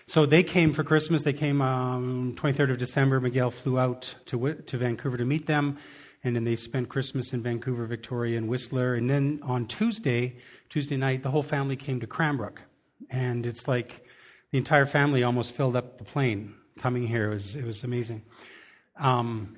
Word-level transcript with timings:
so 0.09 0.27
they 0.27 0.43
came 0.43 0.73
for 0.73 0.83
Christmas. 0.83 1.23
They 1.23 1.33
came 1.33 1.63
um, 1.63 2.35
23rd 2.35 2.73
of 2.73 2.79
December. 2.79 3.21
Miguel 3.21 3.53
flew 3.53 3.79
out 3.79 4.17
to, 4.27 4.55
to 4.55 4.79
Vancouver 4.79 5.17
to 5.17 5.25
meet 5.25 5.47
them. 5.47 5.79
And 6.25 6.35
then 6.35 6.43
they 6.43 6.57
spent 6.57 6.89
Christmas 6.89 7.33
in 7.33 7.41
Vancouver, 7.41 7.87
Victoria, 7.87 8.37
and 8.37 8.49
Whistler. 8.49 8.97
And 8.97 9.09
then 9.09 9.39
on 9.45 9.69
Tuesday, 9.69 10.39
Tuesday 10.71 10.97
night, 10.97 11.23
the 11.23 11.31
whole 11.31 11.45
family 11.45 11.77
came 11.77 12.01
to 12.01 12.07
Cranbrook. 12.09 12.63
And 13.09 13.47
it's 13.47 13.69
like 13.69 14.05
the 14.51 14.59
entire 14.59 14.87
family 14.87 15.23
almost 15.23 15.53
filled 15.53 15.77
up 15.77 15.99
the 15.99 16.05
plane 16.05 16.57
coming 16.81 17.07
here. 17.07 17.31
It 17.31 17.35
was, 17.35 17.55
it 17.55 17.65
was 17.65 17.85
amazing. 17.85 18.23
Um, 18.99 19.57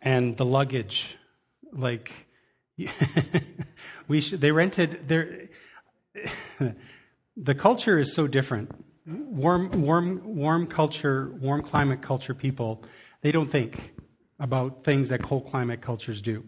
and 0.00 0.36
the 0.36 0.44
luggage, 0.44 1.16
like, 1.72 2.12
we 4.08 4.20
should, 4.20 4.40
they 4.40 4.50
rented 4.50 5.08
their 5.08 5.48
the 7.36 7.54
culture 7.54 7.98
is 7.98 8.14
so 8.14 8.26
different. 8.26 8.70
Warm 9.06 9.82
warm 9.82 10.22
warm 10.24 10.66
culture 10.66 11.30
warm 11.40 11.62
climate 11.62 12.00
culture 12.00 12.34
people 12.34 12.82
they 13.20 13.32
don't 13.32 13.50
think 13.50 13.94
about 14.38 14.84
things 14.84 15.08
that 15.10 15.22
cold 15.22 15.46
climate 15.46 15.80
cultures 15.80 16.22
do. 16.22 16.44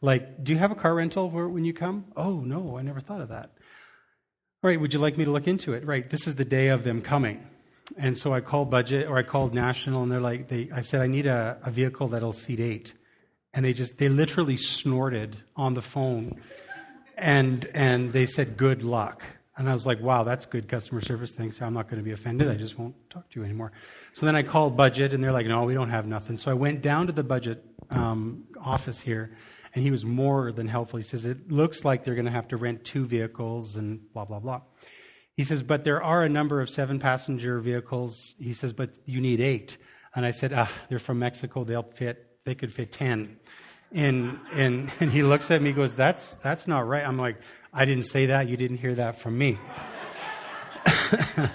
Like 0.00 0.44
do 0.44 0.52
you 0.52 0.58
have 0.58 0.70
a 0.70 0.76
car 0.76 0.94
rental 0.94 1.30
when 1.30 1.64
you 1.64 1.72
come? 1.72 2.04
Oh 2.16 2.40
no 2.40 2.78
i 2.78 2.82
never 2.82 3.00
thought 3.00 3.20
of 3.20 3.30
that. 3.30 3.52
All 4.62 4.68
right 4.68 4.80
would 4.80 4.94
you 4.94 5.00
like 5.00 5.16
me 5.16 5.24
to 5.24 5.30
look 5.30 5.48
into 5.48 5.72
it? 5.72 5.84
Right 5.84 6.08
this 6.08 6.26
is 6.26 6.36
the 6.36 6.44
day 6.44 6.68
of 6.68 6.84
them 6.84 7.02
coming. 7.02 7.44
And 7.96 8.16
so 8.16 8.32
i 8.32 8.40
called 8.40 8.70
budget 8.70 9.08
or 9.08 9.16
i 9.16 9.24
called 9.24 9.52
national 9.52 10.04
and 10.04 10.12
they're 10.12 10.20
like 10.20 10.48
they 10.48 10.70
i 10.72 10.82
said 10.82 11.00
i 11.00 11.08
need 11.08 11.26
a, 11.26 11.58
a 11.64 11.70
vehicle 11.72 12.08
that'll 12.08 12.32
seat 12.32 12.60
eight. 12.60 12.92
And 13.52 13.64
they 13.64 13.72
just 13.72 13.98
they 13.98 14.08
literally 14.08 14.56
snorted 14.56 15.38
on 15.56 15.74
the 15.74 15.82
phone 15.82 16.40
and 17.16 17.64
and 17.74 18.12
they 18.12 18.26
said 18.26 18.56
good 18.56 18.82
luck. 18.82 19.22
And 19.58 19.70
i 19.70 19.72
was 19.72 19.86
like 19.86 20.00
wow 20.00 20.22
that's 20.22 20.46
good 20.46 20.68
customer 20.68 21.00
service. 21.00 21.32
Thanks. 21.32 21.60
I'm 21.62 21.74
not 21.74 21.88
going 21.88 21.98
to 21.98 22.04
be 22.04 22.12
offended. 22.12 22.48
I 22.48 22.54
just 22.54 22.78
won't 22.78 22.94
talk 23.10 23.28
to 23.30 23.40
you 23.40 23.44
anymore. 23.44 23.72
So 24.12 24.26
then 24.26 24.36
i 24.36 24.42
called 24.42 24.76
budget 24.76 25.12
and 25.12 25.24
they're 25.24 25.32
like 25.32 25.46
no 25.46 25.64
we 25.64 25.74
don't 25.74 25.90
have 25.90 26.06
nothing. 26.06 26.36
So 26.36 26.50
i 26.50 26.54
went 26.54 26.82
down 26.82 27.06
to 27.06 27.12
the 27.12 27.24
budget 27.24 27.64
um, 27.90 28.44
office 28.60 29.00
here 29.00 29.36
and 29.74 29.82
he 29.82 29.90
was 29.90 30.04
more 30.04 30.52
than 30.52 30.68
helpful. 30.68 30.96
He 30.98 31.02
says 31.02 31.24
it 31.24 31.50
looks 31.50 31.84
like 31.84 32.04
they're 32.04 32.14
going 32.14 32.26
to 32.26 32.30
have 32.30 32.48
to 32.48 32.56
rent 32.56 32.84
two 32.84 33.06
vehicles 33.06 33.76
and 33.76 34.00
blah 34.12 34.24
blah 34.24 34.40
blah. 34.40 34.60
He 35.34 35.44
says 35.44 35.62
but 35.62 35.84
there 35.84 36.02
are 36.02 36.22
a 36.22 36.28
number 36.28 36.60
of 36.60 36.68
seven 36.68 36.98
passenger 36.98 37.60
vehicles. 37.60 38.34
He 38.38 38.52
says 38.52 38.72
but 38.74 38.90
you 39.06 39.20
need 39.20 39.40
eight. 39.40 39.78
And 40.14 40.26
i 40.26 40.32
said 40.32 40.52
ah 40.52 40.70
they're 40.90 40.98
from 40.98 41.18
mexico. 41.18 41.64
They'll 41.64 41.82
fit 41.82 42.26
they 42.44 42.54
could 42.54 42.72
fit 42.72 42.92
ten 42.92 43.38
and, 43.92 44.38
and, 44.52 44.90
and 45.00 45.10
he 45.10 45.22
looks 45.22 45.50
at 45.50 45.62
me 45.62 45.72
goes, 45.72 45.94
that's, 45.94 46.34
that's 46.34 46.66
not 46.66 46.86
right. 46.86 47.06
I'm 47.06 47.18
like, 47.18 47.36
I 47.72 47.84
didn't 47.84 48.04
say 48.04 48.26
that. 48.26 48.48
You 48.48 48.56
didn't 48.56 48.78
hear 48.78 48.94
that 48.94 49.20
from 49.20 49.38
me. 49.38 49.58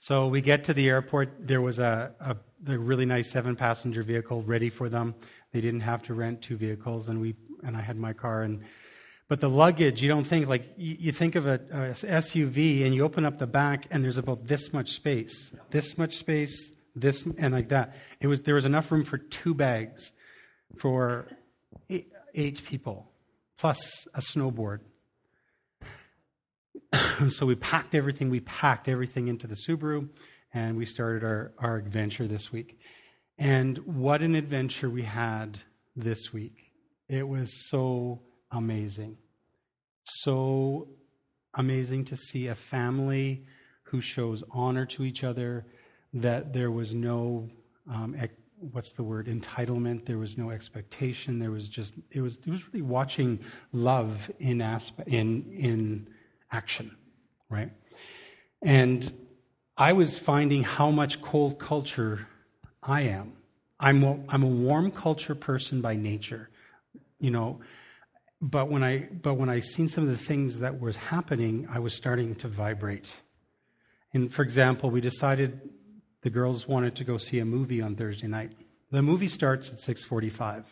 so 0.00 0.28
we 0.28 0.40
get 0.40 0.64
to 0.64 0.74
the 0.74 0.88
airport. 0.88 1.46
There 1.46 1.60
was 1.60 1.78
a, 1.78 2.12
a, 2.20 2.36
a 2.70 2.78
really 2.78 3.06
nice 3.06 3.30
seven 3.30 3.56
passenger 3.56 4.02
vehicle 4.02 4.42
ready 4.42 4.68
for 4.68 4.88
them. 4.88 5.14
They 5.52 5.60
didn't 5.60 5.80
have 5.80 6.02
to 6.04 6.14
rent 6.14 6.42
two 6.42 6.56
vehicles 6.56 7.08
and 7.08 7.20
we, 7.20 7.34
and 7.62 7.76
I 7.76 7.80
had 7.82 7.96
my 7.96 8.12
car 8.12 8.42
and, 8.42 8.62
but 9.28 9.40
the 9.40 9.48
luggage, 9.48 10.02
you 10.02 10.08
don't 10.08 10.24
think 10.24 10.48
like 10.48 10.74
you, 10.76 11.12
think 11.12 11.36
of 11.36 11.46
a, 11.46 11.54
a, 11.70 11.90
SUV 11.92 12.84
and 12.84 12.92
you 12.92 13.04
open 13.04 13.24
up 13.24 13.38
the 13.38 13.46
back 13.46 13.86
and 13.92 14.02
there's 14.02 14.18
about 14.18 14.44
this 14.44 14.72
much 14.72 14.94
space, 14.94 15.52
this 15.70 15.96
much 15.96 16.16
space, 16.16 16.72
this 16.96 17.24
and 17.38 17.54
like 17.54 17.68
that. 17.68 17.94
It 18.20 18.26
was 18.26 18.40
there 18.40 18.56
was 18.56 18.64
enough 18.64 18.90
room 18.90 19.04
for 19.04 19.18
two 19.18 19.54
bags 19.54 20.10
for 20.76 21.26
eight 21.88 22.64
people, 22.64 23.10
plus 23.58 24.06
a 24.14 24.20
snowboard. 24.20 24.80
so 27.28 27.46
we 27.46 27.54
packed 27.54 27.94
everything, 27.94 28.30
we 28.30 28.40
packed 28.40 28.88
everything 28.88 29.28
into 29.28 29.46
the 29.46 29.56
Subaru, 29.66 30.08
and 30.52 30.76
we 30.76 30.84
started 30.84 31.24
our, 31.24 31.52
our 31.58 31.76
adventure 31.76 32.26
this 32.26 32.52
week. 32.52 32.78
And 33.38 33.78
what 33.78 34.22
an 34.22 34.34
adventure 34.34 34.90
we 34.90 35.02
had 35.02 35.60
this 35.96 36.32
week. 36.32 36.72
It 37.08 37.26
was 37.26 37.68
so 37.70 38.20
amazing. 38.50 39.16
So 40.04 40.88
amazing 41.54 42.04
to 42.06 42.16
see 42.16 42.48
a 42.48 42.54
family 42.54 43.44
who 43.84 44.00
shows 44.00 44.44
honor 44.50 44.86
to 44.86 45.04
each 45.04 45.24
other, 45.24 45.66
that 46.12 46.52
there 46.52 46.70
was 46.70 46.94
no 46.94 47.48
um, 47.90 48.14
what's 48.60 48.92
the 48.92 49.02
word 49.02 49.26
entitlement. 49.26 50.06
There 50.06 50.18
was 50.18 50.36
no 50.38 50.50
expectation. 50.50 51.38
There 51.38 51.50
was 51.50 51.68
just 51.68 51.94
it 52.10 52.20
was 52.20 52.38
it 52.46 52.50
was 52.50 52.66
really 52.68 52.82
watching 52.82 53.40
love 53.72 54.30
in 54.38 54.60
asp- 54.60 55.00
in 55.06 55.50
in 55.52 56.08
action 56.52 56.96
right? 57.50 57.72
And 58.62 59.12
i 59.76 59.92
was 59.92 60.16
finding 60.16 60.62
how 60.62 60.90
much 60.90 61.20
cold 61.20 61.58
culture 61.58 62.26
i 62.82 63.02
am. 63.02 63.32
I'm 63.78 64.02
a, 64.04 64.18
i'm 64.28 64.42
a 64.42 64.48
warm 64.48 64.90
culture 64.90 65.34
person 65.34 65.80
by 65.82 65.96
nature 65.96 66.48
you 67.18 67.30
know? 67.30 67.60
But 68.40 68.70
when 68.70 68.82
i 68.82 69.08
but 69.22 69.34
when 69.34 69.50
i 69.50 69.60
seen 69.60 69.88
some 69.88 70.04
of 70.04 70.10
the 70.10 70.24
things 70.24 70.60
that 70.60 70.80
was 70.80 70.96
happening 70.96 71.68
i 71.70 71.78
was 71.78 71.92
starting 71.94 72.34
to 72.36 72.48
vibrate. 72.48 73.10
And 74.14 74.32
for 74.32 74.42
example 74.42 74.90
we 74.90 75.00
decided 75.00 75.60
the 76.22 76.30
girls 76.30 76.68
wanted 76.68 76.94
to 76.96 77.04
go 77.04 77.16
see 77.16 77.38
a 77.38 77.44
movie 77.44 77.80
on 77.80 77.96
Thursday 77.96 78.26
night. 78.26 78.52
The 78.90 79.02
movie 79.02 79.28
starts 79.28 79.70
at 79.70 79.80
6:45, 79.80 80.64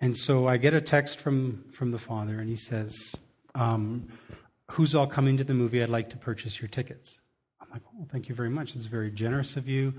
and 0.00 0.16
so 0.16 0.46
I 0.46 0.56
get 0.56 0.74
a 0.74 0.80
text 0.80 1.18
from 1.18 1.64
from 1.72 1.90
the 1.90 1.98
father, 1.98 2.38
and 2.38 2.48
he 2.48 2.56
says, 2.56 3.14
um, 3.54 4.08
"Who's 4.72 4.94
all 4.94 5.06
coming 5.06 5.36
to 5.38 5.44
the 5.44 5.54
movie? 5.54 5.82
I'd 5.82 5.88
like 5.88 6.10
to 6.10 6.16
purchase 6.16 6.60
your 6.60 6.68
tickets." 6.68 7.18
I'm 7.60 7.68
like, 7.70 7.82
"Well, 7.94 8.06
thank 8.10 8.28
you 8.28 8.34
very 8.34 8.50
much. 8.50 8.76
It's 8.76 8.84
very 8.84 9.10
generous 9.10 9.56
of 9.56 9.68
you." 9.68 9.94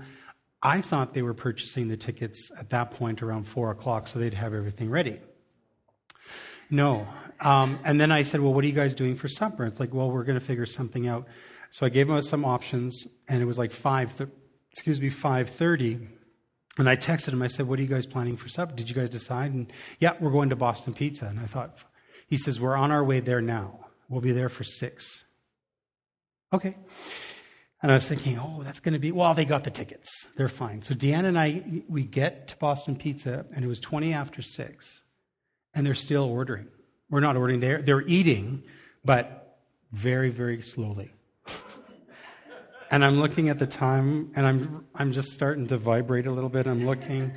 I 0.62 0.80
thought 0.80 1.14
they 1.14 1.22
were 1.22 1.34
purchasing 1.34 1.88
the 1.88 1.96
tickets 1.96 2.50
at 2.58 2.70
that 2.70 2.90
point 2.90 3.22
around 3.22 3.46
four 3.46 3.70
o'clock, 3.70 4.08
so 4.08 4.18
they'd 4.18 4.34
have 4.34 4.54
everything 4.54 4.90
ready. 4.90 5.18
No. 6.70 7.06
Um, 7.40 7.78
and 7.84 8.00
then 8.00 8.10
I 8.10 8.22
said, 8.22 8.40
"Well, 8.40 8.52
what 8.52 8.64
are 8.64 8.66
you 8.66 8.72
guys 8.74 8.94
doing 8.94 9.16
for 9.16 9.28
supper?" 9.28 9.64
It's 9.64 9.80
like, 9.80 9.94
"Well, 9.94 10.10
we're 10.10 10.24
going 10.24 10.38
to 10.38 10.44
figure 10.44 10.66
something 10.66 11.06
out." 11.06 11.26
So 11.70 11.86
I 11.86 11.88
gave 11.88 12.08
them 12.08 12.20
some 12.22 12.44
options, 12.44 13.06
and 13.28 13.42
it 13.42 13.44
was 13.44 13.58
like 13.58 13.72
five, 13.72 14.16
th- 14.16 14.30
excuse 14.72 15.00
me, 15.00 15.10
five 15.10 15.50
thirty. 15.50 15.98
And 16.78 16.88
I 16.88 16.96
texted 16.96 17.30
him. 17.30 17.42
I 17.42 17.48
said, 17.48 17.66
"What 17.66 17.78
are 17.78 17.82
you 17.82 17.88
guys 17.88 18.06
planning 18.06 18.36
for 18.36 18.48
supper? 18.48 18.74
Did 18.74 18.88
you 18.88 18.94
guys 18.94 19.08
decide?" 19.08 19.52
And 19.52 19.72
yeah, 20.00 20.12
we're 20.20 20.30
going 20.30 20.50
to 20.50 20.56
Boston 20.56 20.94
Pizza. 20.94 21.26
And 21.26 21.40
I 21.40 21.44
thought, 21.44 21.76
he 22.26 22.36
says, 22.38 22.60
"We're 22.60 22.76
on 22.76 22.90
our 22.90 23.04
way 23.04 23.20
there 23.20 23.40
now. 23.40 23.86
We'll 24.08 24.20
be 24.20 24.32
there 24.32 24.48
for 24.48 24.64
six. 24.64 25.24
Okay. 26.52 26.76
And 27.82 27.92
I 27.92 27.94
was 27.94 28.06
thinking, 28.06 28.38
oh, 28.38 28.62
that's 28.62 28.80
going 28.80 28.94
to 28.94 28.98
be, 28.98 29.12
well, 29.12 29.34
they 29.34 29.44
got 29.44 29.64
the 29.64 29.70
tickets. 29.70 30.26
They're 30.36 30.48
fine. 30.48 30.82
So 30.82 30.94
Deanna 30.94 31.26
and 31.26 31.38
I, 31.38 31.82
we 31.88 32.04
get 32.04 32.48
to 32.48 32.56
Boston 32.56 32.96
Pizza, 32.96 33.46
and 33.54 33.64
it 33.64 33.68
was 33.68 33.78
20 33.78 34.12
after 34.12 34.42
6, 34.42 35.02
and 35.74 35.86
they're 35.86 35.94
still 35.94 36.24
ordering. 36.24 36.66
We're 37.08 37.20
not 37.20 37.36
ordering, 37.36 37.60
they're, 37.60 37.80
they're 37.80 38.02
eating, 38.02 38.64
but 39.04 39.60
very, 39.92 40.30
very 40.30 40.60
slowly 40.60 41.12
and 42.90 43.04
I'm 43.04 43.20
looking 43.20 43.48
at 43.48 43.58
the 43.58 43.66
time, 43.66 44.32
and 44.34 44.46
I'm 44.46 44.86
I'm 44.94 45.12
just 45.12 45.28
starting 45.28 45.66
to 45.68 45.78
vibrate 45.78 46.26
a 46.26 46.32
little 46.32 46.50
bit. 46.50 46.66
I'm 46.66 46.86
looking, 46.86 47.32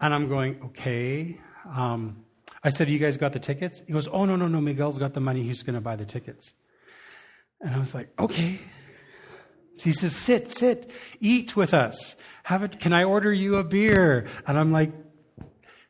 and 0.00 0.14
I'm 0.14 0.28
going, 0.28 0.60
okay. 0.66 1.40
Um, 1.74 2.24
I 2.64 2.70
said, 2.70 2.88
You 2.88 2.98
guys 2.98 3.18
got 3.18 3.34
the 3.34 3.38
tickets? 3.38 3.82
He 3.86 3.92
goes, 3.92 4.08
Oh, 4.08 4.24
no, 4.24 4.36
no, 4.36 4.48
no. 4.48 4.60
Miguel's 4.60 4.98
got 4.98 5.12
the 5.12 5.20
money. 5.20 5.42
He's 5.42 5.62
going 5.62 5.74
to 5.74 5.80
buy 5.80 5.96
the 5.96 6.06
tickets. 6.06 6.54
And 7.60 7.74
I 7.74 7.78
was 7.78 7.94
like, 7.94 8.08
Okay. 8.18 8.58
He 9.76 9.92
says, 9.92 10.16
Sit, 10.16 10.50
sit, 10.50 10.90
eat 11.20 11.54
with 11.54 11.74
us. 11.74 12.16
Have 12.44 12.62
it. 12.62 12.80
Can 12.80 12.92
I 12.92 13.04
order 13.04 13.32
you 13.32 13.56
a 13.56 13.64
beer? 13.64 14.26
And 14.46 14.58
I'm 14.58 14.72
like, 14.72 14.92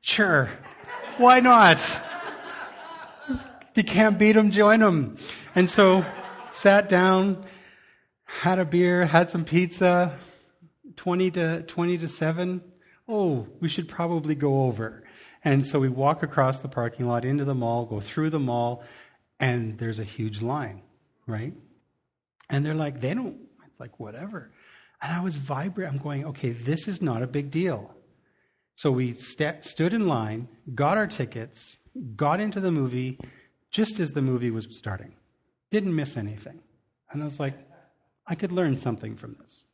Sure. 0.00 0.50
Why 1.16 1.40
not? 1.40 2.00
You 3.76 3.84
can't 3.84 4.18
beat 4.18 4.32
them, 4.32 4.50
join 4.50 4.80
them. 4.80 5.16
And 5.54 5.68
so 5.68 6.04
sat 6.50 6.88
down, 6.88 7.44
had 8.40 8.58
a 8.58 8.64
beer, 8.64 9.06
had 9.06 9.30
some 9.30 9.44
pizza, 9.44 10.18
20 10.96 11.30
to 11.30 11.62
20 11.62 11.98
to 11.98 12.08
7. 12.08 12.62
Oh, 13.08 13.46
we 13.60 13.68
should 13.68 13.88
probably 13.88 14.34
go 14.34 14.62
over. 14.62 15.04
And 15.44 15.64
so 15.64 15.78
we 15.78 15.88
walk 15.88 16.22
across 16.22 16.58
the 16.58 16.68
parking 16.68 17.06
lot 17.06 17.24
into 17.24 17.44
the 17.44 17.54
mall, 17.54 17.86
go 17.86 18.00
through 18.00 18.30
the 18.30 18.40
mall, 18.40 18.82
and 19.38 19.78
there's 19.78 20.00
a 20.00 20.04
huge 20.04 20.42
line, 20.42 20.82
right? 21.26 21.54
And 22.50 22.66
they're 22.66 22.74
like, 22.74 23.00
they 23.00 23.14
don't, 23.14 23.38
it's 23.66 23.78
like, 23.78 24.00
whatever. 24.00 24.50
And 25.00 25.12
I 25.12 25.20
was 25.20 25.36
vibrating. 25.36 25.94
I'm 25.94 26.02
going, 26.02 26.24
okay, 26.26 26.50
this 26.50 26.88
is 26.88 27.00
not 27.00 27.22
a 27.22 27.26
big 27.26 27.50
deal. 27.50 27.94
So 28.74 28.90
we 28.90 29.14
st- 29.14 29.64
stood 29.64 29.94
in 29.94 30.08
line, 30.08 30.48
got 30.74 30.98
our 30.98 31.06
tickets, 31.06 31.76
got 32.16 32.40
into 32.40 32.58
the 32.58 32.72
movie 32.72 33.18
just 33.70 34.00
as 34.00 34.12
the 34.12 34.22
movie 34.22 34.50
was 34.50 34.66
starting. 34.76 35.14
Didn't 35.70 35.94
miss 35.94 36.16
anything. 36.16 36.60
And 37.10 37.22
I 37.22 37.26
was 37.26 37.38
like, 37.38 37.54
I 38.26 38.34
could 38.34 38.52
learn 38.52 38.76
something 38.78 39.16
from 39.16 39.36
this. 39.40 39.64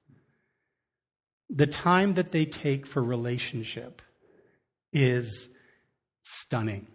The 1.48 1.66
time 1.66 2.14
that 2.14 2.30
they 2.30 2.44
take 2.44 2.86
for 2.86 3.02
relationship 3.02 4.02
is 4.92 5.48
stunning. 6.22 6.86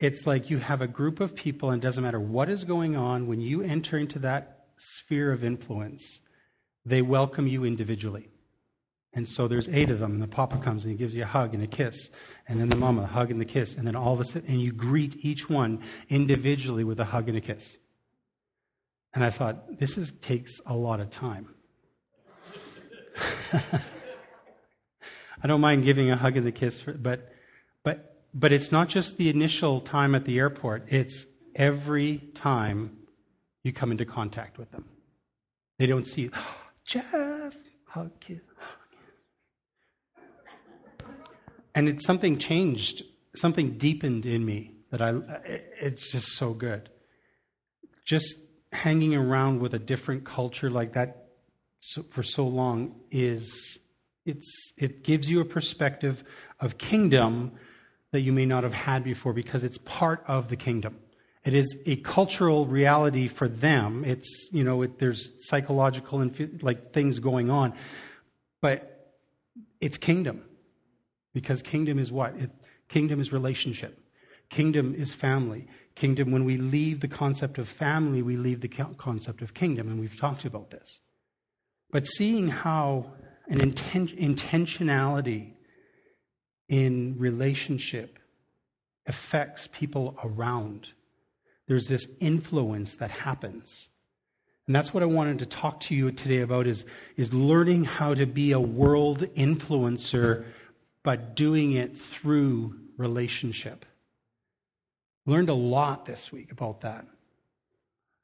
It's 0.00 0.26
like 0.26 0.50
you 0.50 0.58
have 0.58 0.80
a 0.80 0.86
group 0.86 1.20
of 1.20 1.34
people, 1.34 1.70
and 1.70 1.82
it 1.82 1.86
doesn't 1.86 2.02
matter 2.02 2.20
what 2.20 2.48
is 2.48 2.64
going 2.64 2.96
on, 2.96 3.26
when 3.26 3.40
you 3.40 3.62
enter 3.62 3.98
into 3.98 4.18
that 4.20 4.66
sphere 4.76 5.32
of 5.32 5.42
influence, 5.42 6.20
they 6.84 7.02
welcome 7.02 7.46
you 7.46 7.64
individually. 7.64 8.28
And 9.12 9.26
so 9.26 9.48
there's 9.48 9.68
eight 9.70 9.90
of 9.90 9.98
them, 9.98 10.12
and 10.12 10.22
the 10.22 10.28
papa 10.28 10.58
comes 10.58 10.84
and 10.84 10.92
he 10.92 10.98
gives 10.98 11.16
you 11.16 11.22
a 11.22 11.26
hug 11.26 11.54
and 11.54 11.62
a 11.62 11.66
kiss, 11.66 12.10
and 12.46 12.60
then 12.60 12.68
the 12.68 12.76
mama, 12.76 13.02
a 13.02 13.06
hug 13.06 13.30
and 13.30 13.40
the 13.40 13.44
kiss, 13.44 13.74
and 13.74 13.86
then 13.86 13.96
all 13.96 14.12
of 14.12 14.20
a 14.20 14.24
sudden, 14.24 14.48
and 14.48 14.60
you 14.60 14.72
greet 14.72 15.16
each 15.24 15.48
one 15.48 15.82
individually 16.08 16.84
with 16.84 17.00
a 17.00 17.06
hug 17.06 17.28
and 17.28 17.36
a 17.36 17.40
kiss. 17.40 17.76
And 19.14 19.24
I 19.24 19.30
thought, 19.30 19.78
this 19.78 19.96
is, 19.96 20.12
takes 20.20 20.60
a 20.66 20.76
lot 20.76 21.00
of 21.00 21.10
time. 21.10 21.54
I 25.42 25.46
don't 25.46 25.60
mind 25.60 25.84
giving 25.84 26.10
a 26.10 26.16
hug 26.16 26.36
and 26.36 26.46
a 26.46 26.52
kiss, 26.52 26.80
for, 26.80 26.92
but, 26.92 27.32
but, 27.82 28.22
but 28.34 28.52
it's 28.52 28.70
not 28.72 28.88
just 28.88 29.16
the 29.16 29.28
initial 29.28 29.80
time 29.80 30.14
at 30.14 30.24
the 30.24 30.38
airport, 30.38 30.84
it's 30.88 31.26
every 31.54 32.18
time 32.34 32.96
you 33.62 33.72
come 33.72 33.90
into 33.90 34.04
contact 34.04 34.58
with 34.58 34.70
them. 34.72 34.84
They 35.78 35.86
don't 35.86 36.06
see 36.06 36.22
you. 36.22 36.30
Jeff, 36.84 37.56
hug, 37.86 38.20
kiss. 38.20 38.40
And 41.74 41.88
it's 41.88 42.04
something 42.04 42.38
changed, 42.38 43.04
something 43.36 43.78
deepened 43.78 44.26
in 44.26 44.44
me 44.44 44.72
that 44.90 45.00
I, 45.00 45.10
it's 45.80 46.10
just 46.10 46.32
so 46.32 46.52
good. 46.52 46.88
Just 48.04 48.36
hanging 48.72 49.14
around 49.14 49.60
with 49.60 49.74
a 49.74 49.78
different 49.78 50.24
culture 50.24 50.70
like 50.70 50.92
that 50.92 51.28
for 52.10 52.22
so 52.22 52.46
long 52.46 52.94
is 53.10 53.78
it's, 54.24 54.72
it 54.76 55.04
gives 55.04 55.30
you 55.30 55.40
a 55.40 55.44
perspective 55.44 56.22
of 56.60 56.76
kingdom 56.76 57.52
that 58.10 58.20
you 58.20 58.32
may 58.32 58.46
not 58.46 58.62
have 58.62 58.74
had 58.74 59.04
before 59.04 59.32
because 59.32 59.64
it's 59.64 59.78
part 59.78 60.22
of 60.26 60.48
the 60.48 60.56
kingdom. 60.56 60.98
It 61.44 61.54
is 61.54 61.78
a 61.86 61.96
cultural 61.96 62.66
reality 62.66 63.28
for 63.28 63.48
them. 63.48 64.04
It's, 64.04 64.50
you 64.52 64.64
know, 64.64 64.82
it, 64.82 64.98
there's 64.98 65.32
psychological 65.48 66.20
and 66.20 66.62
like 66.62 66.92
things 66.92 67.20
going 67.20 67.48
on, 67.48 67.72
but 68.60 69.14
it's 69.80 69.96
kingdom 69.96 70.42
because 71.32 71.62
kingdom 71.62 71.98
is 71.98 72.12
what? 72.12 72.34
It, 72.36 72.50
kingdom 72.88 73.20
is 73.20 73.32
relationship. 73.32 73.98
Kingdom 74.50 74.94
is 74.94 75.14
family. 75.14 75.68
Kingdom, 75.98 76.30
when 76.30 76.44
we 76.44 76.56
leave 76.56 77.00
the 77.00 77.08
concept 77.08 77.58
of 77.58 77.68
family, 77.68 78.22
we 78.22 78.36
leave 78.36 78.60
the 78.60 78.68
concept 78.68 79.42
of 79.42 79.52
kingdom, 79.52 79.88
and 79.88 79.98
we've 79.98 80.16
talked 80.16 80.44
about 80.44 80.70
this. 80.70 81.00
But 81.90 82.06
seeing 82.06 82.46
how 82.46 83.14
an 83.48 83.58
inten- 83.58 84.16
intentionality 84.16 85.54
in 86.68 87.16
relationship 87.18 88.20
affects 89.06 89.68
people 89.72 90.16
around, 90.22 90.90
there's 91.66 91.88
this 91.88 92.06
influence 92.20 92.94
that 92.96 93.10
happens. 93.10 93.88
And 94.68 94.76
that's 94.76 94.94
what 94.94 95.02
I 95.02 95.06
wanted 95.06 95.40
to 95.40 95.46
talk 95.46 95.80
to 95.80 95.96
you 95.96 96.12
today 96.12 96.42
about 96.42 96.68
is, 96.68 96.84
is 97.16 97.32
learning 97.32 97.84
how 97.84 98.14
to 98.14 98.24
be 98.24 98.52
a 98.52 98.60
world 98.60 99.22
influencer, 99.34 100.44
but 101.02 101.34
doing 101.34 101.72
it 101.72 101.98
through 101.98 102.78
relationship. 102.96 103.84
Learned 105.28 105.50
a 105.50 105.54
lot 105.54 106.06
this 106.06 106.32
week 106.32 106.52
about 106.52 106.80
that. 106.80 107.04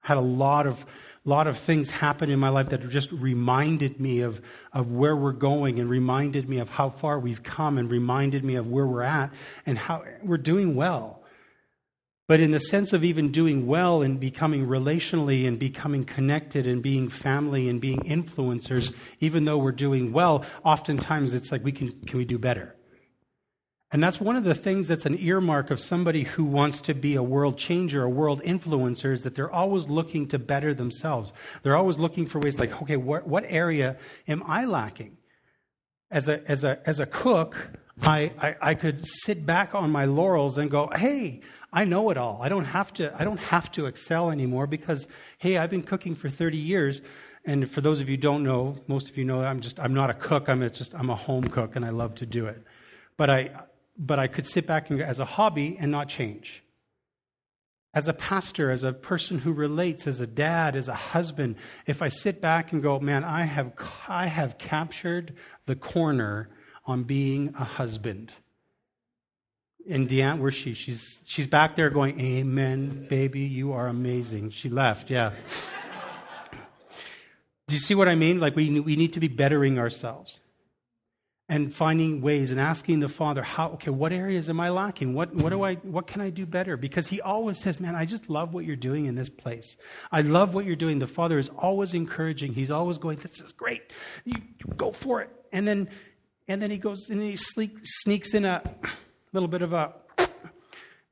Had 0.01 0.17
a 0.17 0.23
lot 0.23 0.67
of 0.67 0.87
lot 1.27 1.47
of 1.47 1.59
things 1.59 1.91
happen 1.91 2.31
in 2.31 2.39
my 2.39 2.49
life 2.49 2.71
that 2.71 2.87
just 2.89 3.13
reminded 3.13 4.01
me 4.01 4.21
of, 4.21 4.41
of 4.73 4.91
where 4.93 5.15
we're 5.15 5.33
going 5.33 5.81
and 5.81 5.89
reminded 5.89 6.49
me 6.49 6.59
of 6.59 6.71
how 6.71 6.89
far 6.89 7.19
we've 7.19 7.43
come 7.43 7.77
and 7.77 7.91
reminded 7.91 8.43
me 8.43 8.55
of 8.55 8.67
where 8.67 8.87
we're 8.87 9.03
at 9.03 9.31
and 9.67 9.77
how 9.77 10.03
we're 10.23 10.39
doing 10.39 10.75
well. 10.75 11.23
But 12.27 12.41
in 12.41 12.53
the 12.53 12.61
sense 12.61 12.95
of 12.95 13.05
even 13.05 13.33
doing 13.33 13.67
well 13.67 14.01
and 14.01 14.19
becoming 14.19 14.67
relationally 14.67 15.47
and 15.47 15.59
becoming 15.59 16.05
connected 16.05 16.67
and 16.67 16.83
being 16.83 17.11
family 17.11 17.69
and 17.69 17.83
being 17.83 18.01
influencers, 18.01 18.95
even 19.21 19.45
though 19.45 19.59
we're 19.59 19.73
doing 19.73 20.11
well, 20.11 20.45
oftentimes 20.63 21.35
it's 21.35 21.53
like 21.53 21.63
we 21.65 21.73
can, 21.73 21.91
can 22.07 22.17
we 22.17 22.25
do 22.25 22.39
better? 22.39 22.75
And 23.95 24.03
that's 24.03 24.21
one 24.21 24.35
of 24.35 24.43
the 24.43 24.57
things 24.57 24.89
that's 24.89 25.07
an 25.07 25.17
earmark 25.21 25.71
of 25.71 25.79
somebody 25.79 26.25
who 26.25 26.45
wants 26.45 26.81
to 26.81 26.95
be 26.95 27.15
a 27.15 27.23
world 27.23 27.57
changer, 27.57 28.03
a 28.03 28.09
world 28.09 28.43
influencer, 28.43 29.13
is 29.13 29.23
that 29.23 29.37
they're 29.37 29.53
always 29.53 29.89
looking 29.89 30.27
to 30.31 30.39
better 30.41 30.75
themselves. 30.75 31.33
They're 31.63 31.77
always 31.77 31.97
looking 31.97 32.27
for 32.27 32.41
ways 32.41 32.59
like, 32.59 32.83
okay, 32.83 32.97
what, 32.97 33.29
what 33.29 33.45
area 33.47 33.97
am 34.27 34.43
I 34.49 34.65
lacking? 34.65 35.17
As 36.11 36.27
a, 36.27 36.45
as 36.51 36.65
a, 36.65 36.81
as 36.85 36.99
a 36.99 37.07
cook, 37.07 37.71
I, 38.03 38.33
I, 38.37 38.57
I 38.61 38.75
could 38.75 39.07
sit 39.07 39.47
back 39.47 39.77
on 39.77 39.93
my 39.93 40.07
laurels 40.07 40.59
and 40.59 40.69
go, 40.73 40.91
hey, 40.93 41.43
I 41.73 41.85
know 41.85 42.11
it 42.11 42.17
all. 42.17 42.41
I 42.43 42.49
don't 42.49 42.65
have 42.65 42.93
to, 42.95 43.15
I 43.17 43.23
don't 43.23 43.39
have 43.39 43.71
to 43.73 43.87
excel 43.87 44.33
anymore 44.33 44.67
because, 44.67 45.07
hey, 45.39 45.57
I've 45.57 45.71
been 45.71 45.85
cooking 45.85 46.17
for 46.17 46.29
30 46.29 46.59
years. 46.59 47.01
And 47.45 47.71
for 47.71 47.81
those 47.81 48.01
of 48.01 48.09
you 48.09 48.17
who 48.17 48.23
don't 48.23 48.43
know, 48.43 48.77
most 48.89 49.09
of 49.09 49.17
you 49.17 49.25
know 49.25 49.43
I'm 49.43 49.61
just, 49.61 49.79
I'm 49.79 49.95
not 49.95 50.11
a 50.11 50.15
cook. 50.15 50.49
I'm 50.49 50.69
just, 50.71 50.97
I'm 50.97 51.11
a 51.11 51.15
home 51.15 51.47
cook 51.47 51.77
and 51.77 51.85
I 51.85 51.91
love 51.91 52.17
to 52.17 52.27
do 52.27 52.47
it. 52.47 52.61
But 53.17 53.31
I, 53.31 53.51
but 53.97 54.19
I 54.19 54.27
could 54.27 54.47
sit 54.47 54.67
back 54.67 54.91
and, 54.91 55.01
as 55.01 55.19
a 55.19 55.25
hobby 55.25 55.77
and 55.79 55.91
not 55.91 56.09
change. 56.09 56.63
As 57.93 58.09
a 58.09 58.13
pastor, 58.13 58.73
as 58.73 58.83
a 58.83 58.93
person 58.93 59.39
who 59.39 59.53
relates, 59.53 60.07
as 60.09 60.19
a 60.19 60.27
dad, 60.27 60.75
as 60.75 60.89
a 60.89 60.95
husband, 60.95 61.55
if 61.87 62.03
I 62.03 62.09
sit 62.09 62.41
back 62.41 62.73
and 62.73 62.83
go, 62.83 62.99
man, 62.99 63.23
I 63.23 63.43
have, 63.45 63.73
I 64.09 64.27
have 64.27 64.59
captured 64.59 65.35
the 65.67 65.77
corner 65.77 66.49
on 66.87 67.05
being 67.05 67.55
a 67.57 67.65
husband. 67.65 68.33
And 69.89 70.09
Deanne, 70.09 70.41
where's 70.41 70.55
she? 70.55 70.75
She's, 70.75 71.23
she's 71.27 71.47
back 71.47 71.77
there 71.77 71.91
going, 71.91 72.19
Amen, 72.21 73.07
baby, 73.09 73.41
you 73.41 73.73
are 73.73 73.87
amazing. 73.87 74.51
She 74.51 74.69
left, 74.69 75.11
yeah. 75.11 75.33
Do 77.69 77.75
you 77.75 77.81
see 77.81 77.95
what 77.95 78.09
I 78.09 78.15
mean? 78.15 78.41
Like, 78.41 78.57
we, 78.57 78.81
we 78.81 78.97
need 78.97 79.13
to 79.13 79.21
be 79.21 79.29
bettering 79.29 79.79
ourselves 79.79 80.41
and 81.49 81.75
finding 81.75 82.23
ways 82.23 82.51
and 82.51 82.59
asking 82.59 83.01
the 83.01 83.09
father 83.09 83.43
how 83.43 83.69
okay 83.69 83.91
what 83.91 84.13
areas 84.13 84.49
am 84.49 84.61
i 84.61 84.71
lacking? 84.71 85.15
What 85.15 85.35
what 85.35 85.51
do 85.51 85.63
i 85.63 85.75
what 85.77 86.07
can 86.07 86.21
i 86.21 86.31
do 86.31 86.47
better? 86.47 86.77
Because 86.77 87.09
he 87.09 87.21
always 87.21 87.61
says 87.61 87.79
man 87.79 87.95
i 87.95 88.05
just 88.07 88.31
love 88.31 88.55
what 88.55 88.65
you're 88.65 88.77
doing 88.77 89.07
in 89.07 89.15
this 89.15 89.29
place. 89.29 89.77
I 90.11 90.23
love 90.23 90.55
what 90.55 90.65
you're 90.65 90.77
doing. 90.77 90.99
The 90.99 91.07
father 91.07 91.39
is 91.39 91.51
always 91.51 91.93
encouraging. 91.93 92.55
He's 92.55 92.71
always 92.71 92.99
going 92.99 93.19
this 93.19 93.41
is 93.41 93.53
great. 93.53 93.83
You 94.25 94.35
go 94.77 94.91
for 94.91 95.21
it. 95.21 95.31
And 95.53 95.69
then 95.69 95.89
and 96.49 96.63
then 96.63 96.71
he 96.71 96.79
goes 96.79 97.11
and 97.11 97.23
he 97.23 97.37
sneaks 97.37 98.33
in 98.33 98.45
a 98.45 98.63
little 99.33 99.49
bit 99.49 99.61
of 99.61 99.73
a 99.73 99.95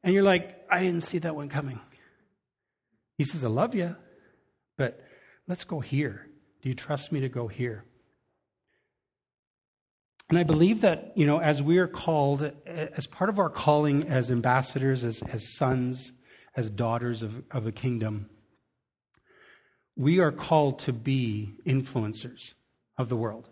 and 0.02 0.14
you're 0.14 0.22
like 0.22 0.64
i 0.70 0.80
didn't 0.80 1.02
see 1.02 1.18
that 1.18 1.36
one 1.36 1.50
coming. 1.50 1.78
He 3.18 3.24
says 3.24 3.44
i 3.44 3.48
love 3.48 3.74
you 3.74 3.96
but 4.78 5.04
let's 5.46 5.64
go 5.64 5.80
here. 5.80 6.26
Do 6.62 6.70
you 6.70 6.74
trust 6.74 7.12
me 7.12 7.20
to 7.20 7.28
go 7.28 7.48
here 7.48 7.84
and 10.28 10.38
I 10.38 10.44
believe 10.44 10.80
that, 10.80 11.12
you 11.14 11.26
know, 11.26 11.40
as 11.40 11.62
we 11.62 11.78
are 11.78 11.86
called, 11.86 12.52
as 12.66 13.06
part 13.06 13.28
of 13.28 13.38
our 13.38 13.50
calling 13.50 14.08
as 14.08 14.30
ambassadors, 14.30 15.04
as, 15.04 15.22
as 15.22 15.54
sons, 15.56 16.12
as 16.56 16.70
daughters 16.70 17.22
of, 17.22 17.42
of 17.50 17.64
the 17.64 17.72
kingdom, 17.72 18.30
we 19.96 20.20
are 20.20 20.32
called 20.32 20.78
to 20.80 20.92
be 20.92 21.54
influencers 21.66 22.54
of 22.96 23.08
the 23.08 23.16
world. 23.16 23.48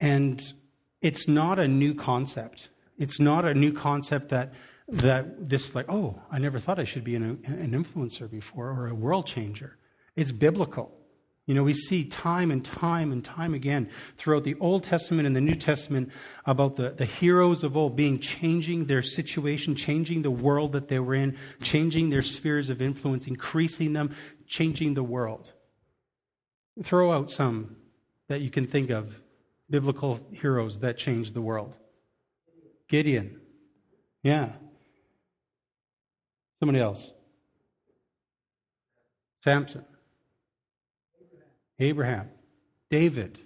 And 0.00 0.40
it's 1.00 1.26
not 1.26 1.58
a 1.58 1.66
new 1.66 1.94
concept. 1.94 2.68
It's 2.98 3.18
not 3.18 3.44
a 3.44 3.54
new 3.54 3.72
concept 3.72 4.28
that 4.30 4.52
that 4.88 5.48
this 5.48 5.74
like, 5.74 5.86
oh, 5.88 6.20
I 6.30 6.38
never 6.38 6.58
thought 6.58 6.78
I 6.78 6.84
should 6.84 7.04
be 7.04 7.14
an, 7.14 7.40
an 7.44 7.70
influencer 7.72 8.30
before 8.30 8.70
or 8.70 8.88
a 8.88 8.94
world 8.94 9.26
changer. 9.26 9.78
It's 10.16 10.32
biblical. 10.32 10.92
You 11.46 11.54
know, 11.54 11.64
we 11.64 11.74
see 11.74 12.04
time 12.04 12.52
and 12.52 12.64
time 12.64 13.10
and 13.10 13.24
time 13.24 13.52
again 13.52 13.90
throughout 14.16 14.44
the 14.44 14.54
Old 14.60 14.84
Testament 14.84 15.26
and 15.26 15.34
the 15.34 15.40
New 15.40 15.56
Testament 15.56 16.10
about 16.46 16.76
the, 16.76 16.90
the 16.90 17.04
heroes 17.04 17.64
of 17.64 17.76
old 17.76 17.96
being 17.96 18.20
changing 18.20 18.84
their 18.84 19.02
situation, 19.02 19.74
changing 19.74 20.22
the 20.22 20.30
world 20.30 20.72
that 20.72 20.86
they 20.86 21.00
were 21.00 21.16
in, 21.16 21.36
changing 21.60 22.10
their 22.10 22.22
spheres 22.22 22.70
of 22.70 22.80
influence, 22.80 23.26
increasing 23.26 23.92
them, 23.92 24.14
changing 24.46 24.94
the 24.94 25.02
world. 25.02 25.52
Throw 26.84 27.12
out 27.12 27.28
some 27.28 27.76
that 28.28 28.40
you 28.40 28.50
can 28.50 28.66
think 28.66 28.90
of 28.90 29.12
biblical 29.68 30.20
heroes 30.30 30.78
that 30.78 30.96
changed 30.96 31.34
the 31.34 31.42
world. 31.42 31.76
Gideon. 32.88 33.40
Yeah. 34.22 34.52
Somebody 36.60 36.78
else. 36.78 37.10
Samson. 39.42 39.84
Abraham. 41.82 42.28
David. 42.90 43.38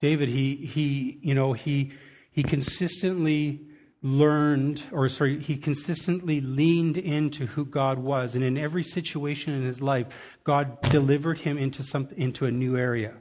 David, 0.00 0.28
he, 0.28 0.56
he, 0.56 1.18
you 1.22 1.34
know, 1.34 1.52
he, 1.52 1.92
he 2.30 2.42
consistently 2.42 3.60
learned, 4.02 4.84
or 4.90 5.08
sorry, 5.08 5.38
he 5.40 5.56
consistently 5.56 6.40
leaned 6.40 6.96
into 6.96 7.46
who 7.46 7.64
God 7.64 7.98
was. 7.98 8.34
And 8.34 8.42
in 8.42 8.58
every 8.58 8.82
situation 8.82 9.54
in 9.54 9.64
his 9.64 9.80
life, 9.80 10.08
God 10.44 10.80
delivered 10.82 11.38
him 11.38 11.56
into, 11.56 11.82
some, 11.82 12.08
into 12.16 12.46
a 12.46 12.50
new 12.50 12.76
area. 12.76 13.14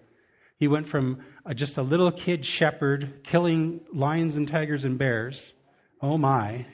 He 0.58 0.68
went 0.68 0.88
from 0.88 1.20
a, 1.46 1.54
just 1.54 1.78
a 1.78 1.82
little 1.82 2.12
kid 2.12 2.46
shepherd 2.46 3.24
killing 3.24 3.82
lions 3.94 4.36
and 4.38 4.48
tigers 4.48 4.84
and 4.84 4.98
bears. 4.98 5.54
Oh 6.02 6.18
my. 6.18 6.66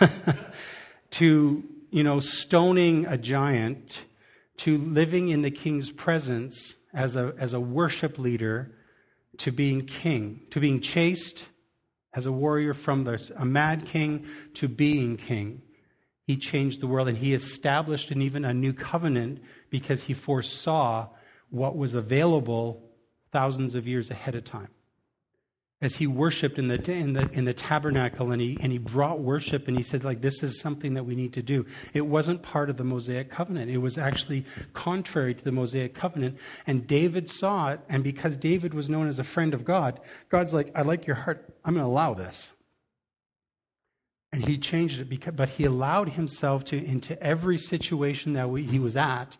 to, 1.10 1.64
you 1.90 2.02
know, 2.02 2.20
stoning 2.20 3.06
a 3.06 3.18
giant, 3.18 4.04
to 4.58 4.78
living 4.78 5.28
in 5.28 5.42
the 5.42 5.50
king's 5.50 5.90
presence 5.90 6.74
as 6.94 7.16
a, 7.16 7.34
as 7.38 7.52
a 7.52 7.60
worship 7.60 8.18
leader, 8.18 8.72
to 9.38 9.52
being 9.52 9.84
king, 9.84 10.40
to 10.50 10.60
being 10.60 10.80
chased 10.80 11.46
as 12.14 12.24
a 12.24 12.32
warrior 12.32 12.72
from 12.72 13.04
the, 13.04 13.32
a 13.36 13.44
mad 13.44 13.84
king 13.84 14.26
to 14.54 14.66
being 14.66 15.16
king. 15.16 15.60
He 16.26 16.36
changed 16.36 16.80
the 16.80 16.86
world 16.86 17.08
and 17.08 17.18
he 17.18 17.34
established 17.34 18.10
an 18.10 18.22
even 18.22 18.44
a 18.44 18.54
new 18.54 18.72
covenant 18.72 19.42
because 19.70 20.04
he 20.04 20.14
foresaw 20.14 21.08
what 21.50 21.76
was 21.76 21.94
available 21.94 22.82
thousands 23.30 23.74
of 23.74 23.86
years 23.86 24.10
ahead 24.10 24.34
of 24.34 24.44
time 24.44 24.68
as 25.82 25.96
he 25.96 26.06
worshiped 26.06 26.58
in 26.58 26.68
the, 26.68 26.90
in 26.90 27.12
the, 27.12 27.30
in 27.32 27.44
the 27.44 27.52
tabernacle 27.52 28.32
and 28.32 28.40
he, 28.40 28.56
and 28.62 28.72
he 28.72 28.78
brought 28.78 29.20
worship 29.20 29.68
and 29.68 29.76
he 29.76 29.82
said 29.82 30.04
like 30.04 30.22
this 30.22 30.42
is 30.42 30.58
something 30.58 30.94
that 30.94 31.04
we 31.04 31.14
need 31.14 31.34
to 31.34 31.42
do. 31.42 31.66
It 31.92 32.06
wasn't 32.06 32.42
part 32.42 32.70
of 32.70 32.78
the 32.78 32.84
mosaic 32.84 33.30
covenant. 33.30 33.70
It 33.70 33.78
was 33.78 33.98
actually 33.98 34.46
contrary 34.72 35.34
to 35.34 35.44
the 35.44 35.52
mosaic 35.52 35.94
covenant. 35.94 36.38
And 36.66 36.86
david 36.86 37.28
saw 37.28 37.72
it. 37.72 37.80
And 37.90 38.02
because 38.02 38.38
david 38.38 38.72
was 38.72 38.88
known 38.88 39.06
as 39.06 39.18
a 39.18 39.24
friend 39.24 39.52
of 39.52 39.64
god 39.64 40.00
god's 40.30 40.54
like 40.54 40.72
i 40.74 40.82
like 40.82 41.06
your 41.06 41.16
heart. 41.16 41.54
I'm 41.64 41.74
going 41.74 41.84
to 41.84 41.90
allow 41.90 42.14
this. 42.14 42.50
And 44.32 44.44
he 44.44 44.58
changed 44.58 45.00
it 45.00 45.08
because, 45.08 45.34
but 45.34 45.50
he 45.50 45.64
allowed 45.64 46.10
himself 46.10 46.64
to 46.66 46.76
into 46.76 47.20
every 47.22 47.58
situation 47.58 48.32
that 48.32 48.48
we, 48.48 48.62
he 48.62 48.78
was 48.78 48.96
at 48.96 49.36